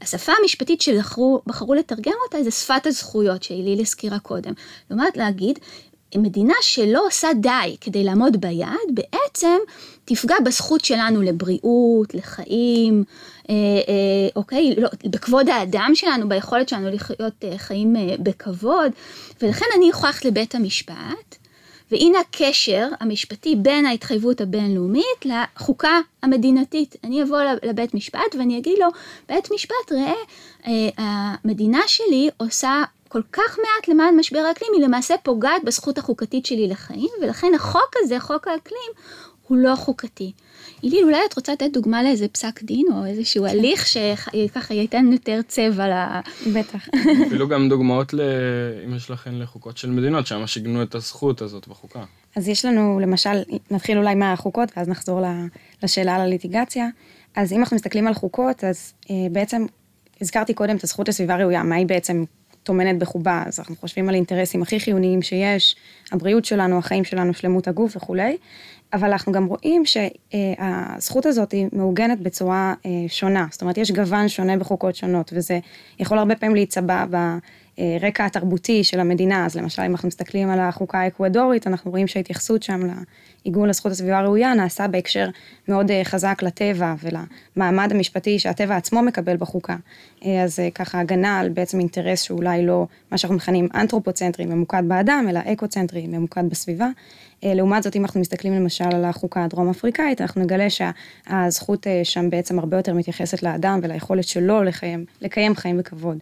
השפה 0.01 0.33
המשפטית 0.43 0.81
שבחרו 0.81 1.75
לתרגם 1.77 2.13
אותה 2.25 2.43
זה 2.43 2.51
שפת 2.51 2.87
הזכויות 2.87 3.43
שהיליל 3.43 3.81
הזכירה 3.81 4.19
קודם. 4.19 4.53
זאת 4.83 4.93
אומרת 4.93 5.17
להגיד, 5.17 5.59
מדינה 6.17 6.55
שלא 6.61 7.07
עושה 7.07 7.29
די 7.41 7.77
כדי 7.81 8.05
לעמוד 8.05 8.41
ביעד, 8.41 8.89
בעצם 8.91 9.59
תפגע 10.05 10.35
בזכות 10.45 10.85
שלנו 10.85 11.23
לבריאות, 11.23 12.15
לחיים, 12.15 13.05
אה, 13.51 13.55
אה, 13.55 14.29
אוקיי, 14.37 14.75
לא, 14.79 14.89
בכבוד 15.05 15.49
האדם 15.49 15.91
שלנו, 15.95 16.29
ביכולת 16.29 16.69
שלנו 16.69 16.91
לחיות 16.91 17.45
אה, 17.45 17.59
חיים 17.59 17.97
אה, 17.97 18.15
בכבוד, 18.19 18.93
ולכן 19.43 19.67
אני 19.77 19.91
ללכת 20.13 20.25
לבית 20.25 20.55
המשפט 20.55 21.37
והנה 21.91 22.19
הקשר 22.21 22.89
המשפטי 23.01 23.57
בין 23.57 23.87
ההתחייבות 23.87 24.41
הבינלאומית 24.41 25.25
לחוקה 25.25 26.01
המדינתית. 26.23 26.97
אני 27.05 27.23
אבוא 27.23 27.39
לבית 27.63 27.95
משפט 27.95 28.35
ואני 28.39 28.59
אגיד 28.59 28.79
לו, 28.79 28.87
בית 29.29 29.51
משפט, 29.55 29.93
ראה, 29.93 30.15
אה, 30.67 30.89
המדינה 31.45 31.81
שלי 31.87 32.31
עושה 32.37 32.83
כל 33.13 33.23
כך 33.33 33.59
מעט 33.59 33.89
למען 33.89 34.17
משבר 34.17 34.39
האקלים, 34.39 34.71
היא 34.75 34.83
למעשה 34.83 35.15
פוגעת 35.23 35.65
בזכות 35.65 35.99
החוקתית 35.99 36.47
שלי 36.47 36.69
לחיים, 36.69 37.09
ולכן 37.23 37.47
החוק 37.55 37.91
הזה, 38.03 38.21
חוק 38.21 38.49
האקלים, 38.49 38.91
הוא 39.49 39.59
לא 39.59 39.77
חוקתי. 39.77 40.33
אילי, 40.83 41.03
אולי 41.03 41.19
את 41.29 41.37
רוצה 41.37 41.53
לתת 41.53 41.71
דוגמה 41.73 42.03
לאיזה 42.03 42.29
פסק 42.29 42.63
דין, 42.63 42.87
או 42.93 43.07
איזשהו 43.07 43.47
הליך 43.47 43.87
שככה 43.87 44.75
ייתן 44.75 45.13
יותר 45.13 45.41
צבע 45.49 45.89
ל... 45.89 46.21
בטח. 46.55 46.89
אפילו 47.27 47.49
גם 47.49 47.69
דוגמאות, 47.69 48.15
ל... 48.15 48.21
אם 48.87 48.95
יש 48.95 49.11
לכם, 49.11 49.41
לחוקות 49.41 49.77
של 49.77 49.91
מדינות, 49.91 50.27
שם 50.27 50.47
שיגנו 50.47 50.83
את 50.83 50.95
הזכות 50.95 51.43
הזאת 51.43 51.69
בחוקה. 51.69 52.05
אז 52.37 52.49
יש 52.49 52.65
לנו, 52.65 53.01
למשל, 53.03 53.43
נתחיל 53.71 53.99
אולי 53.99 54.15
מהחוקות, 54.15 54.73
ואז 54.77 54.89
נחזור 54.89 55.21
לשאלה 55.83 56.15
על 56.15 56.21
הליטיגציה. 56.21 56.89
אז 57.37 57.53
אם 57.53 57.61
אנחנו 57.61 57.77
מסתכלים 57.77 58.07
על 58.07 58.15
חוקות, 58.15 58.65
אז 58.65 58.93
אה, 59.11 59.15
בעצם, 59.33 59.67
הזכרתי 60.21 60.55
קודם 60.55 60.77
את 60.77 60.85
הזכות 60.85 61.09
לסביבה 61.09 61.37
ראויה, 61.37 61.63
מה 61.63 61.75
היא 61.75 61.87
בעצם 61.87 62.25
טומנת 62.63 62.99
בחובה, 62.99 63.43
אז 63.47 63.59
אנחנו 63.59 63.77
חושבים 63.77 64.09
על 64.09 64.15
אינטרסים 64.15 64.63
הכי 64.63 64.81
חיוניים 64.81 65.23
שיש, 65.23 65.77
הבריאות 66.13 66.45
שלנו, 66.45 66.79
החיים 66.79 67.05
שלנו, 67.05 67.35
שלמות 67.35 67.69
הגוף 67.69 67.97
וכולי, 67.97 68.37
אבל 68.93 69.11
אנחנו 69.11 69.33
גם 69.33 69.47
רואים 69.47 69.83
שהזכות 69.85 71.27
הזאת 71.27 71.53
היא 71.53 71.67
מעוגנת 71.73 72.21
בצורה 72.21 72.75
אה, 72.87 72.91
שונה, 73.09 73.47
זאת 73.51 73.63
אומרת 73.63 73.79
יש 73.79 73.91
גוון 73.91 74.29
שונה 74.29 74.57
בחוקות 74.57 74.95
שונות, 74.95 75.33
וזה 75.35 75.59
יכול 75.99 76.19
הרבה 76.19 76.35
פעמים 76.35 76.55
להיצבע 76.55 77.05
ברקע 77.79 78.27
התרבותי 78.27 78.85
של 78.85 79.01
המדינה, 79.01 79.47
אז 79.47 79.57
למשל 79.57 79.83
אם 79.83 79.91
אנחנו 79.91 80.09
מסתכלים 80.09 80.51
על 80.51 80.61
החוקה 80.61 81.01
האקוודורית, 81.01 81.67
אנחנו 81.67 81.91
רואים 81.91 82.07
שההתייחסות 82.07 82.63
שם 82.63 82.81
לעיגון 83.45 83.69
לזכות 83.69 83.93
הסביבה 83.93 84.19
הראויה 84.19 84.55
נעשה 84.55 84.89
בהקשר 84.89 85.29
מאוד 85.69 85.91
אה, 85.91 86.05
חזק 86.05 86.43
לטבע 86.43 86.95
ולמעמד 87.03 87.93
המשפטי 87.93 88.39
שהטבע 88.39 88.77
עצמו 88.77 89.03
מקבל 89.03 89.37
בחוקה. 89.37 89.77
אה, 90.25 90.43
אז 90.43 90.59
ככה 90.75 91.01
הגנה 91.01 91.39
על 91.39 91.49
בעצם 91.49 91.79
אינטרס 91.79 92.21
שאולי 92.21 92.67
לא 92.67 92.87
מה 93.11 93.19
שאנחנו 93.19 93.37
מכנים 93.37 93.69
אנתרופוצנטרי 93.75 94.45
ממוקד 94.45 94.83
באדם, 94.89 95.27
אלא 95.29 95.41
אקוצנטרי 95.53 96.07
ממוקד 96.07 96.51
בסביבה. 96.51 96.89
אה, 97.45 97.55
לעומת 97.55 97.83
זאת, 97.83 97.97
אם 97.97 98.05
אנחנו 98.05 98.21
מסתכלים 98.21 98.53
למשל 98.53 98.85
על 98.85 99.05
החוקה 99.05 99.45
הדרום 99.45 99.71
אפריקאית, 99.71 100.21
אנחנו 100.21 100.43
נגלה 100.43 100.67
שהזכות 100.71 101.87
אה, 101.87 102.01
שם 102.05 102.31
בעצם 102.31 102.59
הרבה 102.59 102.77
יותר 102.77 102.95
מתייחסת 102.95 103.43
לאדם 103.43 103.81
וליכולת 103.83 104.25
שלו 104.25 104.63
לקיים, 104.63 105.05
לקיים 105.21 105.57
חיים 105.57 105.79
בכבוד. 105.79 106.19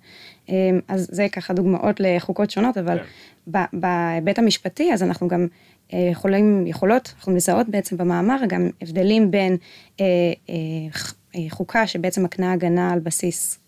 אה, 0.49 0.55
אז 0.89 1.09
זה 1.13 1.27
ככה 1.33 1.55
דוגמאות 1.55 1.97
לחוקות 2.01 2.51
שונות, 2.51 2.79
אבל 2.79 2.99
כן. 2.99 3.61
בהיבט 3.73 4.39
המשפטי, 4.39 4.93
אז 4.93 5.03
אנחנו 5.03 5.29
גם 5.29 5.47
יכולים, 5.93 6.67
יכולות, 6.67 7.13
אנחנו 7.17 7.33
מזהות 7.33 7.69
בעצם 7.69 7.97
במאמר 7.97 8.37
גם 8.49 8.71
הבדלים 8.83 9.31
בין 9.31 9.57
חוקה 11.51 11.87
שבעצם 11.87 12.25
מקנה 12.25 12.53
הגנה 12.53 12.93
על 12.93 12.99
בסיס 12.99 13.59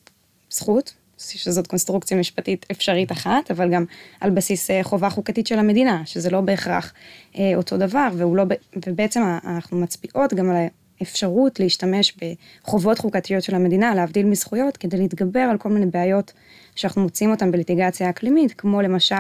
זכות, 0.51 0.95
שזאת 1.19 1.67
קונסטרוקציה 1.67 2.17
משפטית 2.19 2.67
אפשרית 2.71 3.13
אחת, 3.13 3.51
אבל 3.51 3.71
גם 3.71 3.85
על 4.21 4.31
בסיס 4.31 4.71
אה, 4.71 4.83
חובה 4.83 5.11
חוקתית 5.11 5.47
של 5.47 5.59
המדינה, 5.59 6.03
שזה 6.05 6.31
לא 6.31 6.41
בהכרח 6.41 6.93
אה, 7.39 7.53
אותו 7.57 7.77
דבר, 7.77 8.09
לא, 8.35 8.45
ובעצם 8.87 9.23
אנחנו 9.45 9.81
מצביעות 9.81 10.35
גם 10.35 10.51
על 10.51 10.57
האפשרות 11.01 11.61
להשתמש 11.61 12.17
בחובות 12.65 12.99
חוקתיות 12.99 13.43
של 13.43 13.55
המדינה, 13.55 13.95
להבדיל 13.95 14.27
מזכויות, 14.27 14.77
כדי 14.77 14.97
להתגבר 14.97 15.41
על 15.41 15.59
כל 15.59 15.69
מיני 15.69 15.87
בעיות 15.87 16.33
שאנחנו 16.75 17.03
מוצאים 17.03 17.31
אותן 17.31 17.51
בליטיגציה 17.51 18.11
אקלימית, 18.11 18.53
כמו 18.53 18.83
למשל 18.83 19.15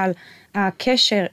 הקשר, 0.55 1.27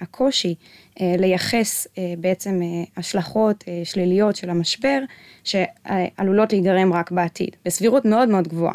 הקושי 0.00 0.54
אה, 1.00 1.14
לייחס 1.18 1.86
בעצם 2.18 2.60
השלכות 2.96 3.64
שליליות 3.84 4.36
של 4.36 4.50
המשבר, 4.50 4.98
שעלולות 5.44 6.52
להיגרם 6.52 6.92
רק 6.92 7.10
בעתיד, 7.10 7.56
בסבירות 7.64 8.04
מאוד 8.04 8.28
מאוד 8.28 8.48
גבוהה. 8.48 8.74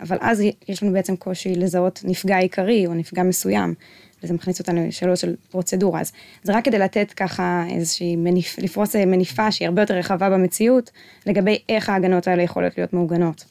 אבל 0.00 0.16
אז 0.20 0.42
יש 0.68 0.82
לנו 0.82 0.92
בעצם 0.92 1.16
קושי 1.16 1.54
לזהות 1.54 2.00
נפגע 2.04 2.36
עיקרי 2.38 2.86
או 2.86 2.94
נפגע 2.94 3.22
מסוים, 3.22 3.74
וזה 4.22 4.34
מכניס 4.34 4.60
אותנו 4.60 4.86
לשאלות 4.88 5.18
של 5.18 5.34
פרוצדורה. 5.50 6.00
אז 6.00 6.12
זה 6.42 6.56
רק 6.56 6.64
כדי 6.64 6.78
לתת 6.78 7.12
ככה 7.16 7.64
איזושהי 7.70 8.16
מניף, 8.16 8.58
לפרוס 8.58 8.96
מניפה 8.96 9.52
שהיא 9.52 9.68
הרבה 9.68 9.82
יותר 9.82 9.94
רחבה 9.94 10.30
במציאות, 10.30 10.90
לגבי 11.26 11.58
איך 11.68 11.88
ההגנות 11.88 12.28
האלה 12.28 12.42
יכולות 12.42 12.78
להיות 12.78 12.92
מעוגנות. 12.92 13.44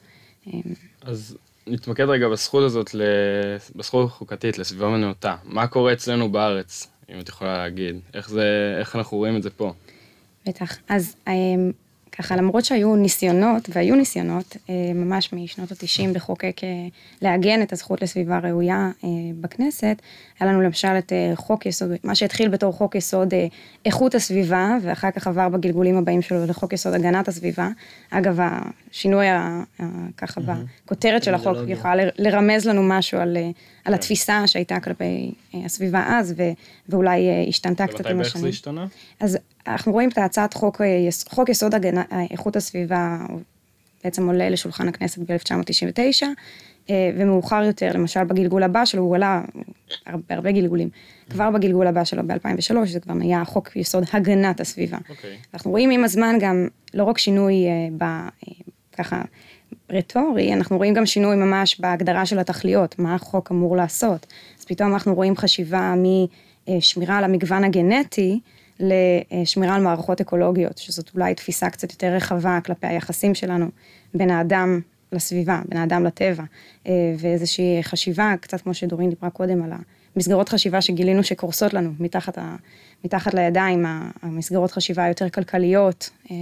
אז 1.01 1.37
נתמקד 1.67 2.03
רגע 2.03 2.27
בזכות 2.27 2.63
הזאת, 2.63 2.95
בזכות 3.75 4.07
החוקתית 4.07 4.57
לסביבה 4.57 4.89
מנאותה. 4.89 5.35
מה 5.43 5.67
קורה 5.67 5.93
אצלנו 5.93 6.31
בארץ, 6.31 6.87
אם 7.09 7.19
את 7.19 7.29
יכולה 7.29 7.57
להגיד? 7.57 7.95
איך, 8.13 8.29
זה, 8.29 8.75
איך 8.79 8.95
אנחנו 8.95 9.17
רואים 9.17 9.37
את 9.37 9.43
זה 9.43 9.49
פה? 9.49 9.73
בטח. 10.45 10.77
אז 10.89 11.15
אמ, 11.27 11.71
ככה 12.11 12.35
למרות 12.35 12.65
שהיו 12.65 12.95
ניסיונות, 12.95 13.69
והיו 13.73 13.95
ניסיונות 13.95 14.57
אה, 14.69 14.73
ממש 14.95 15.33
משנות 15.33 15.71
התשעים 15.71 16.15
לחוקק, 16.15 16.61
אה, 16.63 16.69
לעגן 17.21 17.61
את 17.61 17.73
הזכות 17.73 18.01
לסביבה 18.01 18.39
ראויה 18.39 18.91
אה, 19.03 19.09
בכנסת, 19.41 20.01
היה 20.39 20.51
לנו 20.51 20.61
למשל 20.61 20.97
את 20.97 21.13
חוק 21.35 21.65
יסוד, 21.65 21.89
מה 22.03 22.15
שהתחיל 22.15 22.49
בתור 22.49 22.73
חוק 22.73 22.95
יסוד 22.95 23.33
איכות 23.85 24.15
הסביבה, 24.15 24.77
ואחר 24.81 25.11
כך 25.11 25.27
עבר 25.27 25.49
בגלגולים 25.49 25.97
הבאים 25.97 26.21
שלו 26.21 26.45
לחוק 26.45 26.73
יסוד 26.73 26.93
הגנת 26.93 27.27
הסביבה. 27.27 27.69
אגב, 28.09 28.39
השינוי 28.91 29.25
ככה 30.17 30.41
בכותרת 30.85 31.23
של 31.23 31.33
החוק 31.33 31.57
יכולה 31.67 31.93
לרמז 32.17 32.67
לנו 32.67 32.83
משהו 32.83 33.19
על, 33.19 33.37
על 33.85 33.93
התפיסה 33.93 34.47
שהייתה 34.47 34.79
כלפי 34.79 35.33
הסביבה 35.65 36.03
אז, 36.07 36.33
ואולי 36.89 37.45
השתנתה 37.49 37.87
קצת 37.87 38.05
עם 38.05 38.19
השנים. 38.19 38.19
ומתי 38.19 38.33
בערך 38.33 38.41
זה 38.41 38.47
השתנה? 38.49 38.87
אז 39.19 39.37
אנחנו 39.67 39.91
רואים 39.91 40.09
את 40.09 40.17
הצעת 40.17 40.53
חוק, 40.53 40.81
אה, 40.81 41.07
חוק 41.29 41.49
יסוד 41.49 41.75
הגנה, 41.75 42.03
אה, 42.11 42.23
איכות 42.31 42.55
הסביבה, 42.55 43.17
בעצם 44.03 44.27
עולה 44.27 44.49
לשולחן 44.49 44.87
הכנסת 44.87 45.19
ב-1999, 45.19 46.23
אה, 46.89 47.09
ומאוחר 47.17 47.63
יותר, 47.63 47.91
למשל 47.93 48.23
בגלגול 48.23 48.63
הבא 48.63 48.85
שלו, 48.85 49.03
הוא 49.03 49.15
עלה 49.15 49.41
בהרבה 50.29 50.51
גלגולים. 50.51 50.89
כבר 51.29 51.51
בגלגול 51.51 51.87
הבא 51.87 52.03
שלו 52.03 52.27
ב-2003, 52.27 52.85
זה 52.85 52.99
כבר 52.99 53.13
נהיה 53.13 53.45
חוק 53.45 53.75
יסוד 53.75 54.03
הגנת 54.13 54.59
הסביבה. 54.59 54.97
Okay. 54.97 55.09
אוקיי. 55.09 55.37
אנחנו 55.53 55.71
רואים 55.71 55.89
עם 55.89 56.03
הזמן 56.03 56.35
גם 56.39 56.67
לא 56.93 57.03
רק 57.03 57.17
שינוי 57.17 57.55
ב... 57.97 58.03
ככה 58.97 59.21
רטורי, 59.89 60.53
אנחנו 60.53 60.77
רואים 60.77 60.93
גם 60.93 61.05
שינוי 61.05 61.35
ממש 61.35 61.79
בהגדרה 61.79 62.25
של 62.25 62.39
התכליות, 62.39 62.99
מה 62.99 63.15
החוק 63.15 63.51
אמור 63.51 63.77
לעשות. 63.77 64.25
פתאום 64.67 64.93
אנחנו 64.93 65.15
רואים 65.15 65.37
חשיבה 65.37 65.93
משמירה 66.67 67.17
על 67.17 67.23
המגוון 67.23 67.63
הגנטי, 67.63 68.39
לשמירה 68.79 69.75
על 69.75 69.81
מערכות 69.81 70.21
אקולוגיות, 70.21 70.77
שזאת 70.77 71.11
אולי 71.15 71.35
תפיסה 71.35 71.69
קצת 71.69 71.91
יותר 71.91 72.07
רחבה 72.07 72.59
כלפי 72.65 72.87
היחסים 72.87 73.35
שלנו 73.35 73.65
בין 74.13 74.29
האדם 74.29 74.79
לסביבה, 75.11 75.61
בין 75.69 75.79
האדם 75.79 76.03
לטבע, 76.03 76.43
אה, 76.87 76.91
ואיזושהי 77.19 77.83
חשיבה, 77.83 78.33
קצת 78.41 78.61
כמו 78.61 78.73
שדורין 78.73 79.09
דיברה 79.09 79.29
קודם, 79.29 79.63
על 79.63 79.71
המסגרות 80.15 80.49
חשיבה 80.49 80.81
שגילינו 80.81 81.23
שקורסות 81.23 81.73
לנו 81.73 81.91
מתחת, 81.99 82.37
ה, 82.37 82.55
מתחת 83.05 83.33
לידיים, 83.33 83.85
המסגרות 84.21 84.71
חשיבה 84.71 85.03
היותר 85.03 85.29
כלכליות 85.29 86.09
אה, 86.31 86.35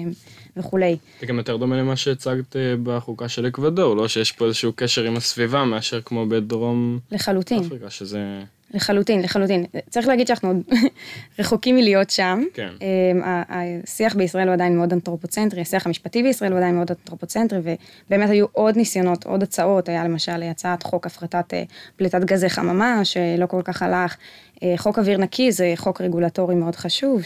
וכולי. 0.58 0.98
זה 1.20 1.26
גם 1.26 1.38
יותר 1.38 1.58
דומה 1.58 1.78
למה 1.78 1.96
שהצגת 1.96 2.56
אה, 2.56 2.76
בחוקה 2.84 3.30
של 3.30 3.48
אקוודור, 3.48 3.96
לא 3.96 4.08
שיש 4.08 4.32
פה 4.32 4.46
איזשהו 4.46 4.72
קשר 4.76 5.04
עם 5.04 5.16
הסביבה 5.18 5.66
מאשר 5.66 6.02
כמו 6.02 6.26
בדרום 6.26 7.00
לחלוטין. 7.12 7.60
אפריקה, 7.60 7.90
שזה... 7.90 8.44
לחלוטין, 8.74 9.22
לחלוטין. 9.22 9.66
צריך 9.90 10.08
להגיד 10.08 10.28
שאנחנו 10.28 10.48
עוד 10.48 10.58
רחוקים 11.40 11.76
מלהיות 11.76 12.10
שם. 12.10 12.44
כן. 12.54 12.70
אמ, 12.82 13.22
השיח 13.50 14.16
בישראל 14.16 14.48
הוא 14.48 14.54
עדיין 14.54 14.78
מאוד 14.78 14.94
אנתרופוצנטרי, 14.94 15.62
השיח 15.62 15.88
המשפטי 15.88 16.24
בישראל 16.24 16.52
הוא 16.52 16.58
עדיין 16.58 16.76
מאוד 16.76 16.92
אנתרופוצנטרי, 16.92 17.60
ובאמת 18.08 18.30
היו 18.30 18.46
עוד 18.52 18.78
ניסיונות, 18.78 19.26
עוד 19.26 19.44
הצעות, 19.44 19.90
היה 19.90 20.04
למשל 20.04 20.44
הצעת 20.44 20.84
חוק 20.84 21.06
הפחתת 21.06 21.54
אה, 21.54 21.64
פליטת 21.96 22.22
גזי 22.24 22.50
חממה, 22.50 23.06
שלא 23.06 23.46
כל 23.46 23.62
כך 23.64 23.82
הלך. 23.82 24.16
אה, 24.64 24.74
חוק 24.78 25.00
אוויר 25.00 25.18
נקי 25.18 25.52
זה 25.52 25.74
חוק 25.76 26.02
רגולטורי 26.02 26.56
מאוד 26.56 26.76
חשוב, 26.76 27.22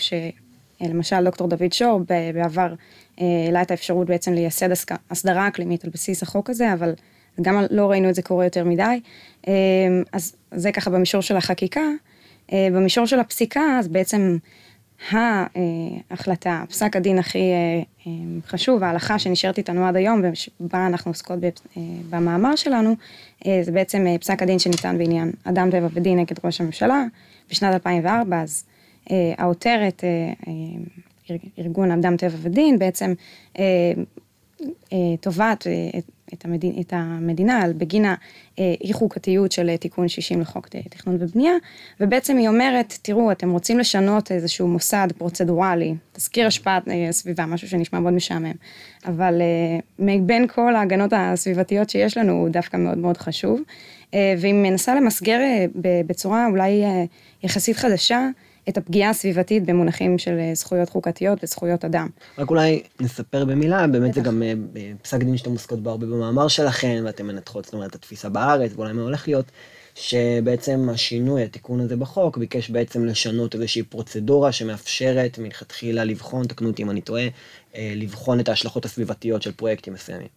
שלמשל 0.84 1.24
דוקטור 1.24 1.48
דוד 1.48 1.74
שור 1.74 2.02
בעבר 2.34 2.74
אה, 3.22 3.26
העלה 3.46 3.62
את 3.62 3.72
האפשרות 3.72 4.08
בעצם 4.08 4.34
לייסד 4.34 4.70
הסדרה 5.10 5.48
אקלימית 5.48 5.84
על 5.84 5.90
בסיס 5.94 6.24
החוק 6.24 6.50
הזה, 6.50 6.74
אבל 6.74 6.94
גם 7.42 7.64
לא 7.70 7.92
ראינו 7.92 8.10
את 8.10 8.16
זה 8.16 8.22
קורה 8.22 8.46
יותר 8.46 8.64
מדי. 8.64 9.00
אמ, 9.48 9.54
אז 10.14 10.36
זה 10.52 10.72
ככה 10.72 10.90
במישור 10.90 11.22
של 11.22 11.38
החקיקה. 11.38 11.82
אה, 12.54 12.68
במישור 12.72 13.06
של 13.06 13.20
הפסיקה, 13.20 13.80
אז 13.80 13.88
בעצם 13.88 14.38
ההחלטה, 15.12 16.64
פסק 16.70 16.96
הדין 16.96 17.20
הכי 17.20 17.40
אה, 17.40 17.82
אה, 18.08 18.12
חשוב, 18.48 18.84
ההלכה 18.84 19.20
שנשארת 19.20 19.58
איתנו 19.58 19.88
עד 19.88 19.96
היום, 19.96 20.22
ובה 20.60 20.88
אנחנו 20.88 21.12
עוסקות 21.12 21.40
במאמר 22.10 22.56
שלנו, 22.56 22.96
זה 23.46 23.72
בעצם 23.72 24.06
פסק 24.20 24.42
הדין 24.42 24.60
שניתן 24.60 24.98
בעניין 24.98 25.32
אדם 25.44 25.72
טבע 25.72 25.88
ודין 25.94 26.20
נגד 26.20 26.36
ראש 26.44 26.62
הממשלה 26.62 27.04
בשנת 27.50 27.74
2004, 27.74 28.42
אז 28.42 28.64
העותרת, 29.38 30.04
ארגון 31.60 31.92
אדם 31.92 32.18
טבע 32.18 32.38
ודין, 32.42 32.80
בעצם 32.80 33.14
תובעת 35.22 35.68
את 35.98 36.12
את, 36.34 36.94
המדינה, 36.94 37.62
בגין 37.78 38.06
האי 38.58 38.94
חוקתיות 38.94 39.52
של 39.52 39.78
תיקון 39.78 40.08
60 40.08 40.42
לחוק 40.42 40.68
תכנון 40.68 41.18
ובנייה, 41.20 41.54
ובעצם 42.00 42.38
היא 42.38 42.48
אומרת, 42.48 42.98
תראו, 43.02 43.32
אתם 43.32 43.52
רוצים 43.52 43.80
לשנות 43.80 44.32
איזשהו 44.32 44.68
מוסד 44.68 45.08
פרוצדורלי, 45.18 45.94
תזכיר 46.12 46.48
השפעת 46.48 46.84
סביבה, 47.12 47.46
משהו 47.46 47.68
שנשמע 47.68 48.00
מאוד 48.00 48.14
משעמם, 48.14 48.54
אבל 49.06 49.42
מבין 50.00 50.48
כל 50.48 50.76
ההגנות 50.76 51.14
הסביבתיות 51.16 51.90
שיש 51.90 52.18
לנו, 52.18 52.34
הוא 52.34 52.50
דווקא 52.50 52.78
מאוד 52.78 52.98
מאוד 52.98 53.18
חשוב, 53.18 53.62
והיא 54.14 54.54
מנסה 54.54 54.96
למסגר 54.96 55.40
בצורה 56.08 56.48
אולי 56.48 56.84
יחסית 57.44 57.78
חדשה, 57.78 58.30
את 58.70 58.78
הפגיעה 58.78 59.10
הסביבתית 59.10 59.66
במונחים 59.66 60.18
של 60.18 60.38
אה, 60.40 60.52
זכויות 60.56 60.90
חוקתיות 60.90 61.40
וזכויות 61.44 61.86
אדם. 61.86 62.08
רק 62.38 62.50
אולי 62.50 62.84
נספר 63.00 63.46
במילה, 63.46 63.88
באמת 63.88 64.14
זה 64.14 64.22
גם 64.22 64.44
אה, 64.44 64.54
פסק 65.02 65.18
דין 65.18 65.38
שאתם 65.38 65.52
עוסקות 65.52 65.84
בו 65.84 65.90
הרבה 65.90 66.08
במאמר 66.08 66.48
שלכם, 66.48 67.02
ואתם 67.06 67.28
מנתחות, 67.28 67.66
זאת 67.66 67.74
אומרת, 67.74 67.96
התפיסה 67.96 68.30
בארץ, 68.30 68.72
ואולי 68.76 68.94
מה 68.94 69.02
הולך 69.02 69.28
להיות, 69.28 69.46
שבעצם 69.96 70.90
השינוי, 70.90 71.44
התיקון 71.44 71.80
הזה 71.80 71.96
בחוק, 71.96 72.38
ביקש 72.38 72.70
בעצם 72.70 73.06
לשנות 73.06 73.56
איזושהי 73.56 73.84
פרוצדורה 73.84 74.52
שמאפשרת 74.52 75.38
מלכתחילה 75.38 76.04
לבחון, 76.04 76.48
תקנו 76.48 76.68
אותי 76.68 76.84
אם 76.84 76.90
אני 76.90 77.02
טועה, 77.02 77.28
אה, 77.76 77.94
לבחון 77.96 78.40
את 78.40 78.50
ההשלכות 78.50 78.86
הסביבתיות 78.86 79.42
של 79.42 79.52
פרויקטים 79.52 79.94
מסוימים. 79.94 80.28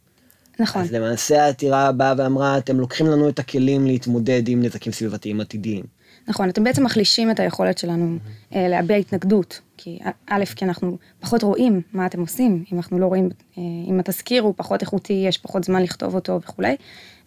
נכון. 0.60 0.82
אז 0.82 0.92
למעשה 0.92 1.44
העתירה 1.44 1.92
באה 1.92 2.14
ואמרה, 2.18 2.58
אתם 2.58 2.80
לוקחים 2.80 3.06
לנו 3.06 3.28
את 3.28 3.38
הכלים 3.38 3.86
להתמודד 3.86 4.48
עם 4.48 4.62
נזקים 4.62 4.92
סביבתיים 4.92 5.40
עתידיים. 5.40 5.84
נכון, 6.28 6.48
אתם 6.48 6.64
בעצם 6.64 6.84
מחלישים 6.84 7.30
את 7.30 7.40
היכולת 7.40 7.78
שלנו 7.78 8.16
אה, 8.54 8.68
להביע 8.68 8.96
התנגדות, 8.96 9.60
כי 9.76 9.98
א', 10.30 10.44
כי 10.56 10.64
אנחנו 10.64 10.98
פחות 11.20 11.42
רואים 11.42 11.80
מה 11.92 12.06
אתם 12.06 12.20
עושים, 12.20 12.64
אם 12.72 12.76
אנחנו 12.76 12.98
לא 12.98 13.06
רואים, 13.06 13.30
אה, 13.58 13.62
אם 13.88 14.00
התזכיר 14.00 14.42
הוא 14.42 14.54
פחות 14.56 14.80
איכותי, 14.80 15.24
יש 15.28 15.38
פחות 15.38 15.64
זמן 15.64 15.82
לכתוב 15.82 16.14
אותו 16.14 16.40
וכולי, 16.42 16.76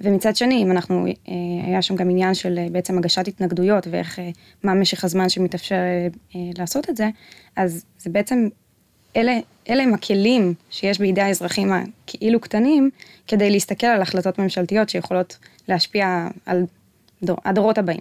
ומצד 0.01 0.35
שני, 0.35 0.63
אם 0.63 0.71
אנחנו, 0.71 1.05
אה, 1.07 1.33
היה 1.67 1.81
שם 1.81 1.95
גם 1.95 2.09
עניין 2.09 2.33
של 2.33 2.59
בעצם 2.71 2.97
הגשת 2.97 3.27
התנגדויות 3.27 3.87
ואיך, 3.91 4.19
מה 4.63 4.73
משך 4.73 5.03
הזמן 5.03 5.29
שמתאפשר 5.29 5.75
לעשות 6.57 6.89
את 6.89 6.97
זה, 6.97 7.09
אז 7.55 7.85
זה 7.97 8.09
בעצם, 8.09 8.47
אלה, 9.15 9.39
אלה 9.69 9.83
הם 9.83 9.93
הכלים 9.93 10.53
שיש 10.69 10.99
בידי 10.99 11.21
האזרחים 11.21 11.71
הכאילו 11.73 12.39
קטנים, 12.39 12.89
כדי 13.27 13.51
להסתכל 13.51 13.87
על 13.87 14.01
החלטות 14.01 14.39
ממשלתיות 14.39 14.89
שיכולות 14.89 15.37
להשפיע 15.67 16.27
על 16.45 16.65
דור, 17.25 17.37
הדורות 17.45 17.77
הבאים. 17.77 17.99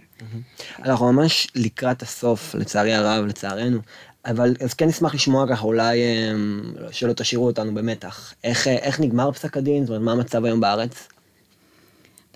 אנחנו 0.84 1.12
ממש 1.12 1.48
לקראת 1.54 2.02
הסוף, 2.02 2.54
לצערי 2.54 2.94
הרב, 2.94 3.24
לצערנו. 3.26 3.78
אבל 4.26 4.54
אז 4.60 4.74
כן 4.74 4.88
נשמח 4.88 5.14
לשמוע 5.14 5.48
ככה, 5.48 5.64
אולי 5.64 6.00
אמ, 6.02 6.62
שלא 6.90 7.12
תשאירו 7.12 7.46
אותנו 7.46 7.74
במתח. 7.74 8.34
איך, 8.44 8.68
איך 8.68 9.00
נגמר 9.00 9.32
פסק 9.32 9.56
הדין? 9.56 9.86
זאת 9.86 9.88
אומרת, 9.88 10.02
מה 10.02 10.12
המצב 10.12 10.44
היום 10.44 10.60
בארץ? 10.60 11.08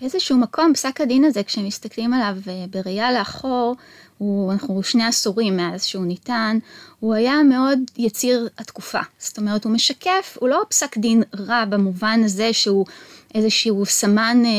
באיזשהו 0.01 0.37
מקום, 0.37 0.73
פסק 0.73 1.01
הדין 1.01 1.23
הזה, 1.23 1.43
כשמסתכלים 1.43 2.13
עליו 2.13 2.35
אה, 2.47 2.65
בראייה 2.69 3.11
לאחור, 3.11 3.75
הוא, 4.17 4.51
אנחנו 4.51 4.83
שני 4.83 5.05
עשורים 5.05 5.57
מאז 5.57 5.83
שהוא 5.83 6.05
ניתן, 6.05 6.57
הוא 6.99 7.13
היה 7.13 7.43
מאוד 7.43 7.79
יציר 7.97 8.49
התקופה. 8.57 8.99
זאת 9.19 9.37
אומרת, 9.37 9.63
הוא 9.63 9.73
משקף, 9.73 10.37
הוא 10.39 10.49
לא 10.49 10.61
פסק 10.69 10.97
דין 10.97 11.23
רע 11.39 11.65
במובן 11.65 12.21
הזה 12.25 12.53
שהוא 12.53 12.85
איזשהו 13.35 13.85
סמן 13.85 14.37
אה, 14.45 14.51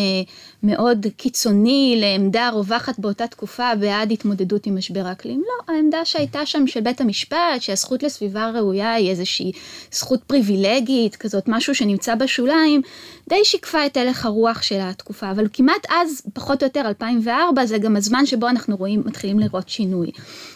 מאוד 0.62 1.07
קיצוני 1.16 1.96
לעמדה 2.01 2.51
רווחת 2.53 2.99
באותה 2.99 3.27
תקופה 3.27 3.75
בעד 3.81 4.12
התמודדות 4.12 4.66
עם 4.66 4.77
משבר 4.77 5.07
האקלים. 5.07 5.42
לא, 5.46 5.75
העמדה 5.75 6.05
שהייתה 6.05 6.46
שם 6.46 6.66
של 6.66 6.81
בית 6.81 7.01
המשפט, 7.01 7.61
שהזכות 7.61 8.03
לסביבה 8.03 8.51
ראויה 8.55 8.92
היא 8.92 9.11
איזושהי 9.11 9.53
זכות 9.92 10.25
פריבילגית, 10.25 11.16
כזאת 11.16 11.44
משהו 11.49 11.75
שנמצא 11.75 12.14
בשוליים, 12.14 12.83
די 13.29 13.44
שיקפה 13.44 13.87
את 13.87 13.96
הלך 13.96 14.27
הרוח 14.27 14.62
של 14.62 14.79
התקופה, 14.81 15.31
אבל 15.31 15.46
כמעט 15.53 15.87
אז, 15.90 16.23
פחות 16.35 16.62
או 16.62 16.66
יותר 16.66 16.81
2004, 16.81 17.66
זה 17.66 17.79
גם 17.79 17.96
הזמן 17.96 18.27
שבו 18.27 18.49
אנחנו 18.49 18.77
רואים, 18.77 19.03
מתחילים 19.07 19.38
לראות 19.38 19.68
שינוי. 19.68 20.11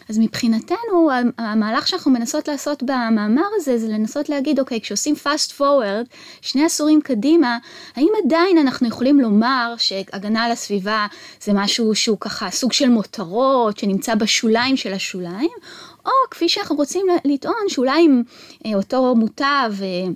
אז 0.08 0.18
מבחינתנו, 0.18 1.10
המהלך 1.38 1.88
שאנחנו 1.88 2.10
מנסות 2.10 2.48
לעשות 2.48 2.82
במאמר 2.82 3.42
הזה, 3.56 3.78
זה 3.78 3.88
לנסות 3.88 4.28
להגיד, 4.28 4.60
אוקיי, 4.60 4.80
כשעושים 4.80 5.14
fast 5.24 5.52
forward, 5.58 6.06
שני 6.40 6.64
עשורים 6.64 7.00
קדימה, 7.00 7.58
האם 7.96 8.08
עדיין 8.24 8.58
אנחנו 8.58 8.88
יכולים 8.88 9.20
לומר 9.20 9.74
שהגנה 10.12 10.44
על 10.44 10.52
הסביבה 10.52 11.06
זה 11.42 11.52
משהו 11.54 11.94
שהוא 11.94 12.18
ככה 12.20 12.50
סוג 12.50 12.72
של 12.72 12.88
מותרות, 12.88 13.78
שנמצא 13.78 14.14
בשוליים 14.14 14.76
של 14.76 14.92
השוליים, 14.92 15.50
או 16.06 16.10
כפי 16.30 16.48
שאנחנו 16.48 16.76
רוצים 16.76 17.06
לטעון, 17.24 17.68
שאולי 17.68 18.00
אם 18.00 18.22
אה, 18.66 18.74
אותו 18.74 19.14
מוטב 19.16 19.72
אה, 19.82 20.12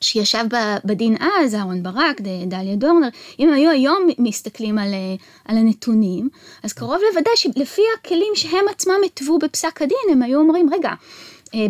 שישב 0.00 0.44
בדין 0.84 1.16
אז, 1.20 1.54
אהרן 1.54 1.82
ברק, 1.82 2.20
דליה 2.46 2.76
דורנר, 2.76 3.08
אם 3.38 3.52
היו 3.52 3.70
היום 3.70 4.06
מסתכלים 4.18 4.78
על, 4.78 4.94
אה, 4.94 5.14
על 5.44 5.56
הנתונים, 5.56 6.28
אז 6.62 6.72
קרוב 6.72 6.98
לוודאי 7.10 7.36
שלפי 7.36 7.82
הכלים 7.98 8.32
שהם 8.34 8.64
עצמם 8.70 9.00
התוו 9.06 9.38
בפסק 9.38 9.82
הדין, 9.82 9.98
הם 10.10 10.22
היו 10.22 10.38
אומרים, 10.38 10.74
רגע, 10.74 10.90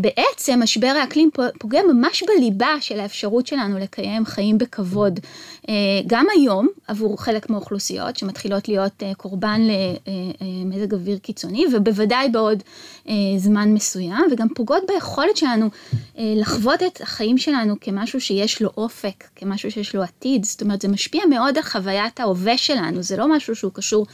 בעצם 0.01 0.61
משבר 0.63 0.95
האקלים 1.03 1.31
פוגע 1.59 1.83
ממש 1.83 2.23
בליבה 2.23 2.75
של 2.81 3.01
האפשרות 3.01 3.47
שלנו 3.47 3.79
לקיים 3.79 4.25
חיים 4.25 4.59
בכבוד. 4.59 5.21
אה, 5.69 5.75
גם 6.07 6.27
היום, 6.35 6.69
עבור 6.89 7.23
חלק 7.23 7.51
מהאוכלוסיות 7.51 8.17
שמתחילות 8.17 8.69
להיות 8.69 9.03
אה, 9.03 9.15
קורבן 9.15 9.61
למזג 10.41 10.95
אוויר 10.95 11.19
קיצוני, 11.19 11.67
ובוודאי 11.73 12.29
בעוד 12.29 12.63
זמן 13.37 13.75
מסוים, 13.75 14.25
וגם 14.33 14.49
פוגעות 14.49 14.83
ביכולת 14.89 15.37
שלנו 15.37 15.69
לחוות 16.19 16.83
את 16.83 17.01
החיים 17.01 17.39
שלנו 17.39 17.75
כמשהו 17.81 18.21
שיש 18.21 18.63
לו 18.63 18.71
אופק, 18.77 19.25
כמשהו 19.37 19.71
שיש 19.71 19.95
לו 19.95 20.03
עתיד. 20.03 20.45
זאת 20.45 20.63
אומרת, 20.63 20.83
זה 20.83 20.89
משפיע 20.89 21.23
מאוד 21.31 21.57
על 21.57 21.63
חוויית 21.63 22.21
ההווה 22.21 22.57
שלנו, 22.57 23.03
זה 23.03 23.17
לא 23.17 23.37
משהו 23.37 23.55
שהוא 23.55 23.73
קשור 23.75 24.07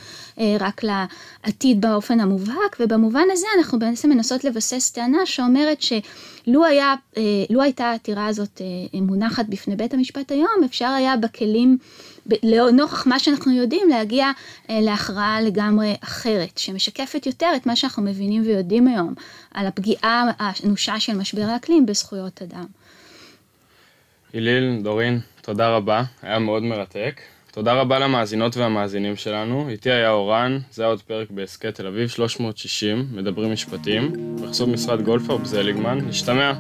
רק 0.61 0.83
לעתיד 0.83 1.81
באופן 1.81 2.21
המובהק, 2.21 2.77
ובמובן 2.81 3.25
הזה 3.33 3.47
אנחנו 3.59 3.79
בעצם 3.79 4.09
מנסות 4.09 4.45
לבסס 4.45 4.91
טענה 4.91 5.27
שאומרת, 5.27 5.58
אומרת 5.59 5.83
שלו 5.83 6.65
היה, 6.65 6.95
אה, 7.17 7.23
לו 7.51 7.63
הייתה 7.63 7.85
העתירה 7.85 8.27
הזאת 8.27 8.61
אה, 8.61 9.01
מונחת 9.01 9.47
בפני 9.49 9.77
בית 9.77 9.95
המשפט 9.95 10.33
היום, 10.33 10.65
אפשר 10.65 10.87
היה 10.87 11.17
בכלים, 11.17 11.79
לנוכח 12.43 13.07
מה 13.07 13.19
שאנחנו 13.19 13.53
יודעים, 13.53 13.89
להגיע 13.89 14.31
אה, 14.71 14.81
להכרעה 14.81 15.41
לגמרי 15.41 15.95
אחרת, 16.05 16.59
שמשקפת 16.59 17.27
יותר 17.27 17.49
את 17.57 17.67
מה 17.67 17.77
שאנחנו 17.77 18.03
מבינים 18.03 18.43
ויודעים 18.43 18.89
היום, 18.89 19.15
על 19.55 19.67
הפגיעה 19.67 20.25
האנושה 20.39 21.01
של 21.01 21.17
משבר 21.17 21.43
האקלים 21.43 21.87
בזכויות 21.87 22.43
אדם. 22.43 22.67
היליל, 24.33 24.81
דורין, 24.83 25.21
תודה 25.43 25.69
רבה, 25.69 26.03
היה 26.23 26.39
מאוד 26.39 26.63
מרתק. 26.63 27.21
תודה 27.59 27.73
רבה 27.73 27.99
למאזינות 27.99 28.57
והמאזינים 28.57 29.17
שלנו, 29.17 29.69
איתי 29.69 29.91
היה 29.91 30.11
אורן, 30.11 30.59
זה 30.71 30.83
היה 30.83 30.91
עוד 30.91 31.03
פרק 31.03 31.31
בהסכת 31.31 31.75
תל 31.75 31.87
אביב 31.87 32.09
360, 32.09 33.07
מדברים 33.13 33.53
משפטים, 33.53 34.13
בחסות 34.43 34.69
משרד 34.69 35.03
גולדפרב 35.03 35.45
זליגמן, 35.45 35.99
נשתמע. 35.99 36.53